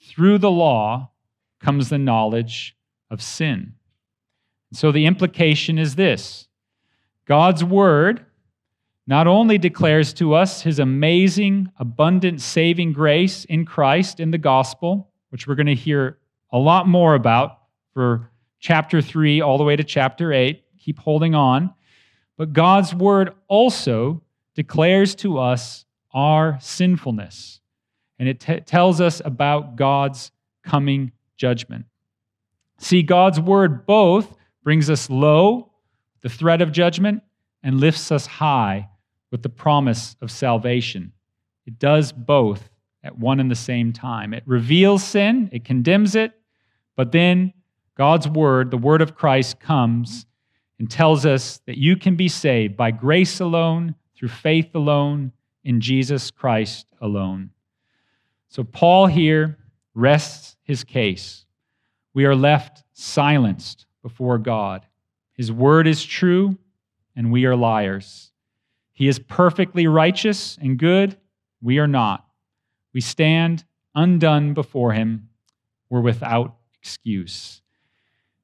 Through 0.00 0.38
the 0.38 0.50
law 0.50 1.10
comes 1.60 1.88
the 1.88 1.98
knowledge 1.98 2.76
of 3.10 3.22
sin. 3.22 3.74
So, 4.72 4.92
the 4.92 5.06
implication 5.06 5.78
is 5.78 5.96
this 5.96 6.48
God's 7.26 7.62
word 7.62 8.24
not 9.06 9.26
only 9.26 9.58
declares 9.58 10.12
to 10.14 10.34
us 10.34 10.62
his 10.62 10.78
amazing, 10.78 11.70
abundant 11.78 12.40
saving 12.40 12.92
grace 12.92 13.44
in 13.44 13.64
Christ 13.64 14.18
in 14.18 14.30
the 14.30 14.38
gospel, 14.38 15.10
which 15.30 15.46
we're 15.46 15.54
going 15.54 15.66
to 15.66 15.74
hear 15.74 16.18
a 16.52 16.58
lot 16.58 16.88
more 16.88 17.14
about 17.14 17.58
for 17.94 18.30
chapter 18.58 19.00
3 19.00 19.40
all 19.40 19.58
the 19.58 19.64
way 19.64 19.76
to 19.76 19.84
chapter 19.84 20.32
8. 20.32 20.62
Keep 20.78 20.98
holding 20.98 21.34
on. 21.34 21.72
But 22.36 22.52
God's 22.52 22.94
word 22.94 23.32
also 23.48 24.22
declares 24.54 25.14
to 25.16 25.38
us 25.38 25.84
our 26.12 26.58
sinfulness, 26.60 27.60
and 28.18 28.28
it 28.28 28.40
t- 28.40 28.60
tells 28.60 29.00
us 29.00 29.20
about 29.24 29.76
God's 29.76 30.30
coming 30.64 31.12
judgment. 31.36 31.86
See, 32.78 33.02
God's 33.02 33.40
word 33.40 33.86
both 33.86 34.34
brings 34.62 34.90
us 34.90 35.08
low, 35.08 35.72
the 36.26 36.30
threat 36.30 36.60
of 36.60 36.72
judgment, 36.72 37.22
and 37.62 37.78
lifts 37.78 38.10
us 38.10 38.26
high 38.26 38.88
with 39.30 39.44
the 39.44 39.48
promise 39.48 40.16
of 40.20 40.28
salvation. 40.28 41.12
It 41.66 41.78
does 41.78 42.10
both 42.10 42.68
at 43.04 43.16
one 43.16 43.38
and 43.38 43.48
the 43.48 43.54
same 43.54 43.92
time. 43.92 44.34
It 44.34 44.42
reveals 44.44 45.04
sin, 45.04 45.48
it 45.52 45.64
condemns 45.64 46.16
it, 46.16 46.32
but 46.96 47.12
then 47.12 47.52
God's 47.96 48.26
word, 48.26 48.72
the 48.72 48.76
word 48.76 49.02
of 49.02 49.14
Christ, 49.14 49.60
comes 49.60 50.26
and 50.80 50.90
tells 50.90 51.24
us 51.24 51.60
that 51.66 51.78
you 51.78 51.94
can 51.94 52.16
be 52.16 52.26
saved 52.26 52.76
by 52.76 52.90
grace 52.90 53.38
alone, 53.38 53.94
through 54.16 54.30
faith 54.30 54.74
alone, 54.74 55.30
in 55.62 55.80
Jesus 55.80 56.32
Christ 56.32 56.86
alone. 57.00 57.50
So 58.48 58.64
Paul 58.64 59.06
here 59.06 59.58
rests 59.94 60.56
his 60.64 60.82
case. 60.82 61.46
We 62.14 62.24
are 62.24 62.34
left 62.34 62.82
silenced 62.94 63.86
before 64.02 64.38
God. 64.38 64.84
His 65.36 65.52
word 65.52 65.86
is 65.86 66.04
true, 66.04 66.56
and 67.14 67.30
we 67.30 67.44
are 67.44 67.56
liars. 67.56 68.32
He 68.92 69.08
is 69.08 69.18
perfectly 69.18 69.86
righteous 69.86 70.56
and 70.60 70.78
good. 70.78 71.16
We 71.60 71.78
are 71.78 71.86
not. 71.86 72.26
We 72.94 73.02
stand 73.02 73.64
undone 73.94 74.54
before 74.54 74.92
him. 74.92 75.28
We're 75.90 76.00
without 76.00 76.56
excuse. 76.80 77.60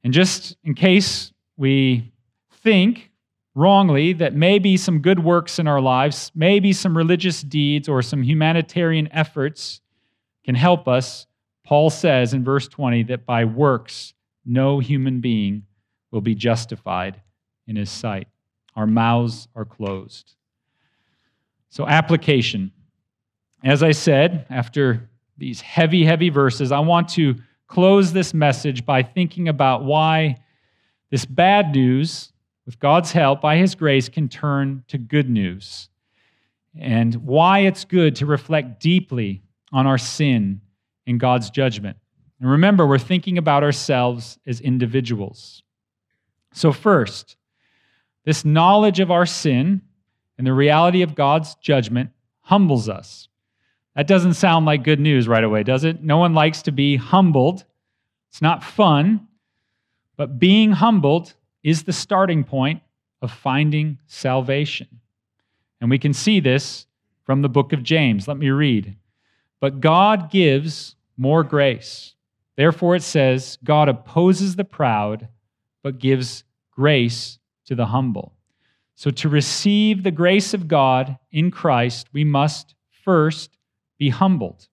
And 0.05 0.12
just 0.12 0.57
in 0.62 0.74
case 0.74 1.33
we 1.57 2.12
think 2.50 3.11
wrongly 3.55 4.12
that 4.14 4.35
maybe 4.35 4.76
some 4.76 5.00
good 5.00 5.18
works 5.18 5.59
in 5.59 5.66
our 5.66 5.81
lives, 5.81 6.31
maybe 6.35 6.72
some 6.72 6.96
religious 6.96 7.42
deeds 7.42 7.88
or 7.88 8.02
some 8.02 8.22
humanitarian 8.22 9.09
efforts 9.12 9.81
can 10.44 10.55
help 10.55 10.88
us, 10.88 11.26
Paul 11.64 11.90
says 11.90 12.35
in 12.35 12.44
verse 12.44 12.68
20 12.68 13.05
that 13.05 13.24
by 13.24 13.44
works 13.44 14.12
no 14.44 14.81
human 14.81 15.20
being 15.20 15.64
will 16.12 16.20
be 16.20 16.37
justified 16.37 17.20
in 17.66 17.75
his 17.75 17.90
sight. 17.90 18.29
Our 18.77 18.87
mouths 18.87 19.48
are 19.57 19.64
closed. 19.64 20.37
So, 21.70 21.87
application. 21.87 22.70
As 23.64 23.83
I 23.83 23.92
said, 23.92 24.46
after 24.51 25.09
these 25.38 25.61
heavy, 25.61 26.05
heavy 26.05 26.29
verses, 26.29 26.70
I 26.70 26.81
want 26.81 27.09
to 27.11 27.37
close 27.66 28.12
this 28.12 28.35
message 28.35 28.85
by 28.85 29.03
thinking 29.03 29.48
about 29.48 29.85
why 29.85 30.37
this 31.11 31.25
bad 31.25 31.72
news, 31.72 32.33
with 32.66 32.79
God's 32.79 33.12
help, 33.12 33.40
by 33.40 33.57
His 33.57 33.75
grace, 33.75 34.09
can 34.09 34.29
turn 34.29 34.85
to 34.88 34.98
good 34.98 35.31
news, 35.31 35.88
and 36.79 37.14
why 37.16 37.61
it's 37.61 37.85
good 37.85 38.16
to 38.16 38.27
reflect 38.27 38.81
deeply 38.81 39.42
on 39.72 39.87
our 39.87 39.98
sin 39.98 40.61
and 41.07 41.18
God's 41.18 41.51
judgment. 41.51 41.96
And 42.40 42.51
remember, 42.51 42.87
we're 42.87 42.98
thinking 42.98 43.38
about 43.38 43.62
ourselves 43.62 44.38
as 44.46 44.61
individuals. 44.61 45.62
So, 46.53 46.73
first, 46.73 47.37
this 48.25 48.45
knowledge 48.45 49.01
of 49.01 49.11
our 49.11 49.27
sin 49.27 49.83
and 50.38 50.47
the 50.47 50.53
reality 50.53 51.03
of 51.03 51.15
God's 51.15 51.55
judgment 51.57 52.11
humbles 52.41 52.88
us. 52.88 53.29
That 53.95 54.07
doesn't 54.07 54.35
sound 54.35 54.65
like 54.65 54.85
good 54.85 55.01
news 55.01 55.29
right 55.29 55.45
away, 55.45 55.62
does 55.62 55.85
it? 55.85 56.03
No 56.03 56.17
one 56.17 56.35
likes 56.35 56.62
to 56.62 56.73
be 56.73 56.97
humbled. 56.97 57.65
It's 58.31 58.43
not 58.43 58.65
fun, 58.65 59.29
but 60.17 60.38
being 60.38 60.73
humbled 60.73 61.35
is 61.62 61.83
the 61.83 61.93
starting 61.93 62.45
point 62.45 62.83
of 63.21 63.31
finding 63.31 63.99
salvation. 64.07 65.01
And 65.81 65.91
we 65.91 65.99
can 65.99 66.12
see 66.12 66.41
this 66.41 66.87
from 67.25 67.43
the 67.43 67.49
book 67.49 67.73
of 67.73 67.83
James. 67.83 68.27
Let 68.27 68.37
me 68.37 68.51
read. 68.51 68.97
But 69.61 69.81
God 69.81 70.31
gives 70.31 70.97
more 71.17 71.45
grace. 71.45 72.15
Therefore, 72.57 72.97
it 72.97 73.03
says, 73.03 73.59
God 73.62 73.88
opposes 73.88 74.57
the 74.57 74.65
proud, 74.65 75.29
but 75.83 75.99
gives 75.99 76.45
grace 76.71 77.38
to 77.66 77.75
the 77.75 77.87
humble. 77.87 78.35
So, 78.95 79.11
to 79.11 79.29
receive 79.29 80.03
the 80.03 80.11
grace 80.11 80.55
of 80.55 80.68
God 80.68 81.18
in 81.31 81.51
Christ, 81.51 82.09
we 82.12 82.25
must 82.25 82.75
first 83.05 83.57
be 83.99 84.11
humbled. 84.11 84.68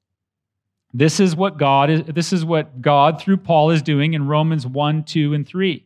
This 0.93 1.19
is 1.19 1.35
what 1.35 1.57
God 1.57 1.89
is, 1.89 2.03
this 2.03 2.33
is 2.33 2.43
what 2.43 2.81
God 2.81 3.21
through 3.21 3.37
Paul 3.37 3.71
is 3.71 3.81
doing 3.81 4.13
in 4.13 4.27
Romans 4.27 4.65
1, 4.65 5.03
2, 5.03 5.33
and 5.33 5.47
3. 5.47 5.85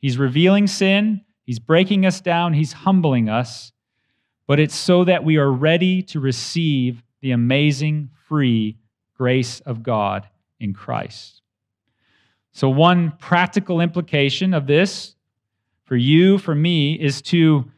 He's 0.00 0.18
revealing 0.18 0.66
sin, 0.66 1.22
he's 1.44 1.58
breaking 1.58 2.06
us 2.06 2.20
down, 2.20 2.54
he's 2.54 2.72
humbling 2.72 3.28
us, 3.28 3.72
but 4.46 4.58
it's 4.58 4.74
so 4.74 5.04
that 5.04 5.24
we 5.24 5.36
are 5.36 5.50
ready 5.50 6.02
to 6.04 6.20
receive 6.20 7.02
the 7.20 7.32
amazing 7.32 8.10
free 8.26 8.78
grace 9.16 9.60
of 9.60 9.82
God 9.82 10.28
in 10.60 10.72
Christ. 10.72 11.42
So, 12.52 12.68
one 12.68 13.12
practical 13.18 13.80
implication 13.80 14.54
of 14.54 14.66
this 14.66 15.14
for 15.84 15.96
you, 15.96 16.38
for 16.38 16.54
me, 16.54 16.94
is 16.94 17.22
to 17.22 17.70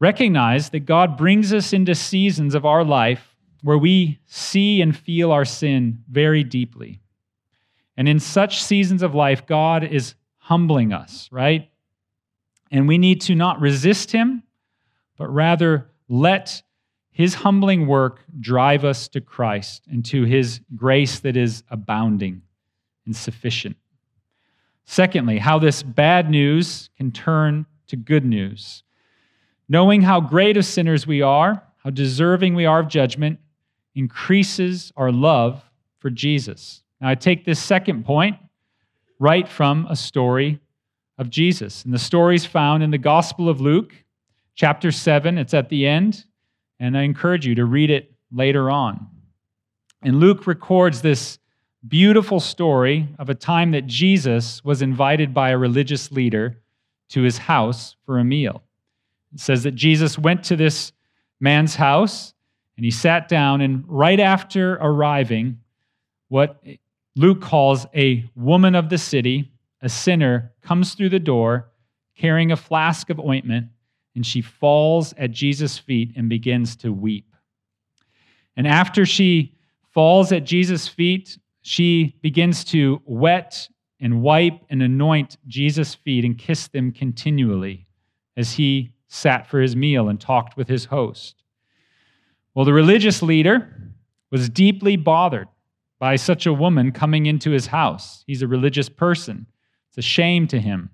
recognize 0.00 0.70
that 0.70 0.80
God 0.80 1.16
brings 1.16 1.52
us 1.52 1.72
into 1.72 1.94
seasons 1.94 2.54
of 2.54 2.64
our 2.64 2.84
life 2.84 3.36
where 3.62 3.78
we 3.78 4.18
see 4.26 4.82
and 4.82 4.96
feel 4.96 5.30
our 5.30 5.44
sin 5.44 6.02
very 6.10 6.42
deeply. 6.42 7.00
And 7.96 8.08
in 8.08 8.18
such 8.18 8.62
seasons 8.62 9.02
of 9.02 9.14
life, 9.14 9.46
God 9.46 9.84
is 9.84 10.14
humbling 10.38 10.92
us, 10.92 11.28
right? 11.30 11.70
And 12.72 12.88
we 12.88 12.98
need 12.98 13.20
to 13.22 13.34
not 13.34 13.60
resist 13.60 14.10
him, 14.10 14.42
but 15.16 15.28
rather 15.28 15.90
let 16.08 16.62
his 17.12 17.34
humbling 17.34 17.86
work 17.86 18.24
drive 18.40 18.84
us 18.84 19.06
to 19.08 19.20
Christ 19.20 19.84
and 19.88 20.04
to 20.06 20.24
his 20.24 20.60
grace 20.74 21.20
that 21.20 21.36
is 21.36 21.62
abounding 21.70 22.42
and 23.06 23.14
sufficient. 23.14 23.76
Secondly, 24.84 25.38
how 25.38 25.58
this 25.58 25.82
bad 25.82 26.30
news 26.30 26.90
can 26.96 27.10
turn 27.12 27.66
to 27.88 27.96
good 27.96 28.24
news. 28.24 28.82
Knowing 29.68 30.02
how 30.02 30.20
great 30.20 30.56
of 30.56 30.64
sinners 30.64 31.06
we 31.06 31.22
are, 31.22 31.62
how 31.78 31.90
deserving 31.90 32.54
we 32.54 32.66
are 32.66 32.80
of 32.80 32.88
judgment, 32.88 33.38
increases 33.94 34.92
our 34.96 35.12
love 35.12 35.62
for 35.98 36.10
Jesus. 36.10 36.82
Now, 37.00 37.08
I 37.08 37.14
take 37.14 37.44
this 37.44 37.60
second 37.60 38.04
point 38.04 38.36
right 39.18 39.48
from 39.48 39.86
a 39.88 39.96
story 39.96 40.60
of 41.18 41.30
Jesus. 41.30 41.84
And 41.84 41.92
the 41.92 41.98
story 41.98 42.34
is 42.34 42.46
found 42.46 42.82
in 42.82 42.90
the 42.90 42.98
Gospel 42.98 43.48
of 43.48 43.60
Luke, 43.60 43.92
chapter 44.54 44.90
7. 44.90 45.38
It's 45.38 45.54
at 45.54 45.68
the 45.68 45.86
end, 45.86 46.24
and 46.80 46.96
I 46.96 47.02
encourage 47.02 47.46
you 47.46 47.54
to 47.56 47.64
read 47.64 47.90
it 47.90 48.12
later 48.32 48.70
on. 48.70 49.06
And 50.02 50.18
Luke 50.18 50.46
records 50.46 51.02
this 51.02 51.38
beautiful 51.86 52.40
story 52.40 53.08
of 53.18 53.28
a 53.28 53.34
time 53.34 53.72
that 53.72 53.86
Jesus 53.86 54.64
was 54.64 54.82
invited 54.82 55.34
by 55.34 55.50
a 55.50 55.58
religious 55.58 56.12
leader 56.12 56.58
to 57.10 57.22
his 57.22 57.38
house 57.38 57.96
for 58.06 58.18
a 58.18 58.24
meal. 58.24 58.62
It 59.34 59.40
says 59.40 59.62
that 59.64 59.74
Jesus 59.74 60.18
went 60.18 60.44
to 60.44 60.56
this 60.56 60.92
man's 61.40 61.74
house 61.74 62.34
and 62.76 62.84
he 62.84 62.90
sat 62.90 63.28
down, 63.28 63.60
and 63.60 63.84
right 63.86 64.18
after 64.18 64.74
arriving, 64.74 65.60
what 66.28 66.64
Luke 67.16 67.42
calls 67.42 67.86
a 67.94 68.24
woman 68.34 68.74
of 68.74 68.88
the 68.88 68.96
city, 68.96 69.52
a 69.82 69.88
sinner, 69.88 70.52
comes 70.62 70.94
through 70.94 71.10
the 71.10 71.18
door 71.18 71.68
carrying 72.16 72.52
a 72.52 72.56
flask 72.56 73.10
of 73.10 73.20
ointment, 73.20 73.66
and 74.14 74.24
she 74.24 74.40
falls 74.40 75.12
at 75.18 75.30
Jesus' 75.30 75.78
feet 75.78 76.12
and 76.16 76.28
begins 76.28 76.76
to 76.76 76.92
weep. 76.92 77.34
And 78.56 78.66
after 78.66 79.04
she 79.04 79.54
falls 79.90 80.32
at 80.32 80.44
Jesus' 80.44 80.88
feet, 80.88 81.38
she 81.62 82.16
begins 82.22 82.64
to 82.64 83.00
wet 83.04 83.68
and 84.00 84.20
wipe 84.20 84.60
and 84.68 84.82
anoint 84.82 85.38
Jesus' 85.46 85.94
feet 85.94 86.24
and 86.24 86.36
kiss 86.36 86.68
them 86.68 86.92
continually 86.92 87.86
as 88.36 88.54
he 88.54 88.92
sat 89.06 89.46
for 89.46 89.60
his 89.60 89.76
meal 89.76 90.08
and 90.08 90.20
talked 90.20 90.56
with 90.56 90.68
his 90.68 90.86
host. 90.86 91.42
Well, 92.54 92.64
the 92.64 92.72
religious 92.72 93.22
leader 93.22 93.92
was 94.30 94.48
deeply 94.48 94.96
bothered 94.96 95.48
by 95.98 96.16
such 96.16 96.46
a 96.46 96.52
woman 96.52 96.90
coming 96.90 97.26
into 97.26 97.52
his 97.52 97.68
house. 97.68 98.24
He's 98.26 98.42
a 98.42 98.48
religious 98.48 98.88
person. 98.88 99.46
It's 99.88 99.98
a 99.98 100.02
shame 100.02 100.48
to 100.48 100.58
him. 100.58 100.90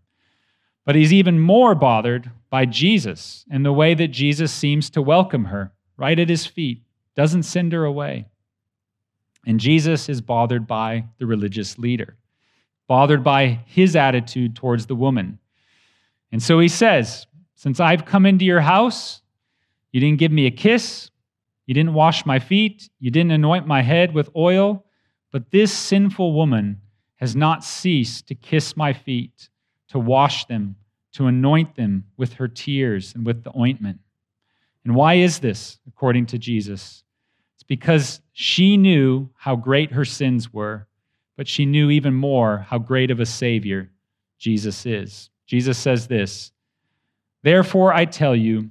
But 0.84 0.96
he's 0.96 1.12
even 1.12 1.40
more 1.40 1.74
bothered 1.74 2.30
by 2.50 2.66
Jesus 2.66 3.44
and 3.50 3.64
the 3.64 3.72
way 3.72 3.94
that 3.94 4.08
Jesus 4.08 4.52
seems 4.52 4.90
to 4.90 5.02
welcome 5.02 5.46
her 5.46 5.72
right 5.96 6.18
at 6.18 6.28
his 6.28 6.46
feet, 6.46 6.82
doesn't 7.14 7.44
send 7.44 7.72
her 7.72 7.84
away. 7.84 8.26
And 9.48 9.58
Jesus 9.58 10.10
is 10.10 10.20
bothered 10.20 10.66
by 10.66 11.06
the 11.16 11.24
religious 11.24 11.78
leader, 11.78 12.18
bothered 12.86 13.24
by 13.24 13.60
his 13.64 13.96
attitude 13.96 14.54
towards 14.54 14.84
the 14.84 14.94
woman. 14.94 15.38
And 16.30 16.42
so 16.42 16.60
he 16.60 16.68
says, 16.68 17.26
Since 17.54 17.80
I've 17.80 18.04
come 18.04 18.26
into 18.26 18.44
your 18.44 18.60
house, 18.60 19.22
you 19.90 20.00
didn't 20.00 20.18
give 20.18 20.32
me 20.32 20.44
a 20.44 20.50
kiss, 20.50 21.10
you 21.64 21.72
didn't 21.72 21.94
wash 21.94 22.26
my 22.26 22.38
feet, 22.38 22.90
you 23.00 23.10
didn't 23.10 23.30
anoint 23.30 23.66
my 23.66 23.80
head 23.80 24.12
with 24.12 24.28
oil, 24.36 24.84
but 25.32 25.50
this 25.50 25.72
sinful 25.72 26.34
woman 26.34 26.82
has 27.16 27.34
not 27.34 27.64
ceased 27.64 28.28
to 28.28 28.34
kiss 28.34 28.76
my 28.76 28.92
feet, 28.92 29.48
to 29.88 29.98
wash 29.98 30.44
them, 30.44 30.76
to 31.12 31.26
anoint 31.26 31.74
them 31.74 32.04
with 32.18 32.34
her 32.34 32.48
tears 32.48 33.14
and 33.14 33.24
with 33.24 33.44
the 33.44 33.58
ointment. 33.58 34.00
And 34.84 34.94
why 34.94 35.14
is 35.14 35.38
this, 35.38 35.78
according 35.88 36.26
to 36.26 36.38
Jesus? 36.38 37.02
Because 37.68 38.20
she 38.32 38.76
knew 38.76 39.30
how 39.36 39.54
great 39.54 39.92
her 39.92 40.04
sins 40.04 40.52
were, 40.52 40.88
but 41.36 41.46
she 41.46 41.66
knew 41.66 41.90
even 41.90 42.14
more 42.14 42.66
how 42.68 42.78
great 42.78 43.10
of 43.10 43.20
a 43.20 43.26
Savior 43.26 43.90
Jesus 44.38 44.84
is. 44.86 45.30
Jesus 45.46 45.78
says 45.78 46.08
this 46.08 46.52
Therefore, 47.42 47.92
I 47.92 48.04
tell 48.04 48.34
you, 48.34 48.70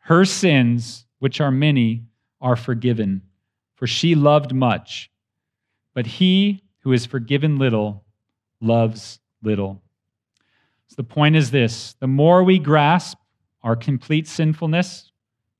her 0.00 0.24
sins, 0.24 1.06
which 1.20 1.40
are 1.40 1.50
many, 1.50 2.04
are 2.40 2.56
forgiven, 2.56 3.22
for 3.76 3.86
she 3.86 4.14
loved 4.14 4.52
much. 4.52 5.10
But 5.94 6.06
he 6.06 6.64
who 6.80 6.92
is 6.92 7.06
forgiven 7.06 7.58
little 7.58 8.04
loves 8.60 9.20
little. 9.42 9.82
So 10.88 10.96
the 10.96 11.04
point 11.04 11.36
is 11.36 11.50
this 11.50 11.94
the 12.00 12.06
more 12.06 12.42
we 12.44 12.58
grasp 12.58 13.18
our 13.62 13.76
complete 13.76 14.26
sinfulness, 14.26 15.12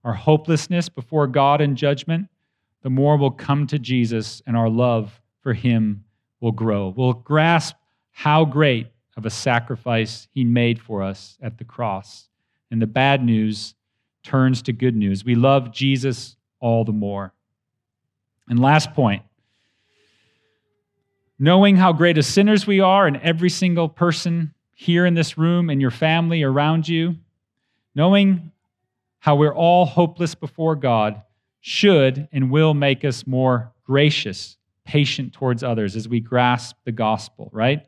our 0.05 0.14
hopelessness 0.14 0.88
before 0.88 1.27
God 1.27 1.61
in 1.61 1.77
judgment, 1.77 2.29
the 2.83 2.90
more 2.90 3.16
we'll 3.16 3.31
come 3.31 3.66
to 3.68 3.79
Jesus 3.79 4.42
and 4.47 4.57
our 4.57 4.68
love 4.68 5.21
for 5.40 5.55
him 5.55 6.05
will 6.40 6.53
grow. 6.53 6.92
We'll 6.97 7.12
grasp 7.12 7.77
how 8.11 8.45
great 8.45 8.88
of 9.16 9.27
a 9.27 9.31
sacrifice 9.31 10.29
he 10.33 10.45
made 10.45 10.81
for 10.81 11.03
us 11.03 11.38
at 11.42 11.59
the 11.59 11.64
cross. 11.64 12.29
And 12.71 12.81
the 12.81 12.87
bad 12.87 13.25
news 13.25 13.75
turns 14.23 14.62
to 14.62 14.73
good 14.73 14.97
news. 14.97 15.25
We 15.25 15.35
love 15.35 15.73
Jesus 15.73 16.37
all 16.61 16.85
the 16.85 16.92
more. 16.92 17.33
And 18.49 18.59
last 18.59 18.92
point 18.95 19.23
knowing 21.42 21.75
how 21.75 21.92
great 21.92 22.16
as 22.16 22.27
sinners 22.29 22.68
we 22.68 22.79
are, 22.79 23.09
and 23.09 23.16
every 23.16 23.51
single 23.51 23.88
person 23.88 24.55
here 24.75 25.05
in 25.05 25.14
this 25.14 25.37
room 25.37 25.71
and 25.71 25.81
your 25.81 25.90
family 25.90 26.45
around 26.45 26.87
you, 26.87 27.16
knowing 27.97 28.53
how 29.18 29.35
we're 29.35 29.53
all 29.53 29.85
hopeless 29.85 30.37
before 30.37 30.77
God, 30.77 31.21
should 31.62 32.29
and 32.33 32.51
will 32.51 32.75
make 32.75 33.05
us 33.05 33.25
more 33.27 33.72
gracious, 33.85 34.59
patient 34.85 35.33
towards 35.33 35.62
others 35.62 35.96
as 35.96 36.09
we 36.09 36.20
grasp 36.20 36.77
the 36.85 36.92
gospel, 36.92 37.48
right? 37.53 37.87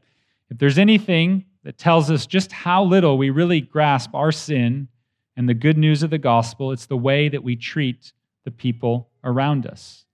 If 0.48 0.58
there's 0.58 0.78
anything 0.78 1.44
that 1.64 1.76
tells 1.76 2.08
us 2.08 2.26
just 2.26 2.52
how 2.52 2.84
little 2.84 3.18
we 3.18 3.30
really 3.30 3.60
grasp 3.60 4.14
our 4.14 4.30
sin 4.30 4.88
and 5.36 5.48
the 5.48 5.54
good 5.54 5.76
news 5.76 6.04
of 6.04 6.10
the 6.10 6.18
gospel, 6.18 6.70
it's 6.70 6.86
the 6.86 6.96
way 6.96 7.28
that 7.28 7.42
we 7.42 7.56
treat 7.56 8.12
the 8.44 8.52
people 8.52 9.10
around 9.24 9.66
us. 9.66 10.06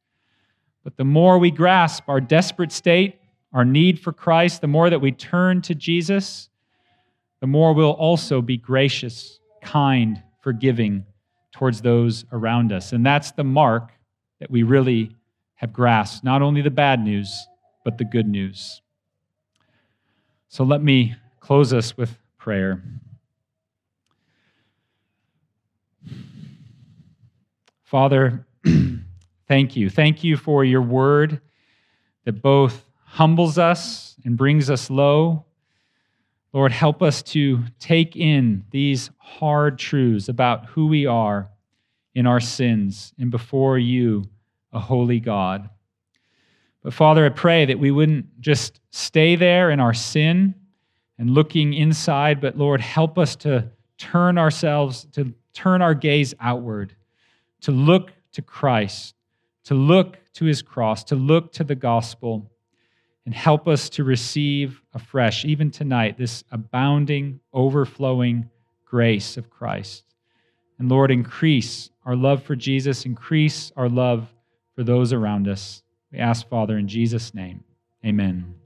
But 0.83 0.97
the 0.97 1.05
more 1.05 1.39
we 1.39 1.51
grasp 1.51 2.05
our 2.09 2.21
desperate 2.21 2.73
state, 2.73 3.21
our 3.53 3.67
need 3.67 4.01
for 4.01 4.13
Christ, 4.13 4.63
the 4.63 4.69
more 4.69 4.89
that 4.89 5.01
we 5.01 5.13
turn 5.13 5.61
to 5.63 5.75
Jesus, 5.75 6.49
the 7.41 7.47
more 7.47 7.75
we'll 7.75 7.91
also 7.91 8.41
be 8.41 8.57
gracious, 8.57 9.39
kind, 9.61 10.23
forgiving 10.41 11.05
towards 11.53 11.83
those 11.83 12.25
around 12.33 12.73
us. 12.73 12.93
And 12.93 13.05
that's 13.05 13.33
the 13.33 13.45
mark 13.45 13.93
that 14.39 14.51
we 14.51 14.63
really 14.63 15.17
have 15.55 15.73
grasped 15.73 16.25
not 16.25 16.43
only 16.43 16.63
the 16.63 16.71
bad 16.71 17.01
news, 17.01 17.47
but 17.85 17.99
the 17.99 18.05
good 18.05 18.27
news. 18.27 18.81
So 20.49 20.65
let 20.65 20.83
me 20.83 21.15
close 21.41 21.73
us 21.73 21.97
with 21.97 22.19
prayer. 22.39 22.83
Father, 27.85 28.47
thank 29.49 29.77
you. 29.77 29.91
Thank 29.91 30.23
you 30.25 30.37
for 30.37 30.65
your 30.65 30.83
word 30.83 31.41
that 32.25 32.41
both 32.41 32.85
humbles 33.05 33.59
us 33.59 34.17
and 34.25 34.37
brings 34.37 34.71
us 34.71 34.91
low. 34.91 35.45
Lord, 36.53 36.73
help 36.73 37.03
us 37.03 37.23
to 37.23 37.65
take 37.79 38.17
in 38.17 38.65
these 38.71 39.11
hard 39.19 39.79
truths 39.79 40.29
about 40.29 40.67
who 40.67 40.87
we 40.87 41.07
are 41.07 41.49
in 42.15 42.27
our 42.27 42.41
sins 42.41 43.13
and 43.19 43.31
before 43.31 43.79
you, 43.79 44.25
a 44.73 44.81
holy 44.81 45.21
God. 45.21 45.71
But 46.83 46.95
Father, 46.95 47.25
I 47.25 47.29
pray 47.29 47.67
that 47.67 47.79
we 47.79 47.91
wouldn't 47.91 48.41
just 48.41 48.81
stay 48.91 49.37
there 49.37 49.71
in 49.71 49.81
our 49.81 49.95
sin 49.95 50.55
and 51.19 51.31
looking 51.31 51.75
inside, 51.75 52.41
but 52.41 52.59
Lord, 52.59 52.81
help 52.81 53.19
us 53.19 53.37
to 53.37 53.71
turn 53.99 54.39
ourselves, 54.39 55.07
to 55.13 55.35
turn 55.53 55.83
our 55.83 55.95
gaze 55.95 56.35
outward 56.41 56.95
to 57.63 57.73
look 57.73 58.13
to 58.33 58.43
Christ, 58.43 59.15
to 59.65 59.75
look 59.75 60.19
to 60.35 60.45
his 60.45 60.63
cross, 60.63 61.05
to 61.05 61.15
look 61.15 61.53
to 61.53 61.65
the 61.65 61.75
gospel, 61.75 62.50
and 63.25 63.35
help 63.35 63.69
us 63.69 63.89
to 63.91 64.05
receive 64.05 64.81
afresh, 64.95 65.45
even 65.45 65.71
tonight, 65.71 66.17
this 66.19 66.43
abounding, 66.51 67.41
overflowing 67.53 68.49
grace 68.85 69.37
of 69.37 69.51
Christ. 69.51 70.05
And 70.79 70.89
Lord, 70.89 71.11
increase 71.11 71.91
our 72.05 72.17
love 72.17 72.43
for 72.43 72.57
Jesus, 72.57 73.05
increase 73.05 73.71
our 73.77 73.89
love 73.89 74.29
for 74.75 74.83
those 74.83 75.13
around 75.13 75.47
us. 75.47 75.83
We 76.11 76.19
ask, 76.19 76.49
Father, 76.49 76.79
in 76.79 76.89
Jesus' 76.89 77.35
name, 77.35 77.63
amen. 78.05 78.60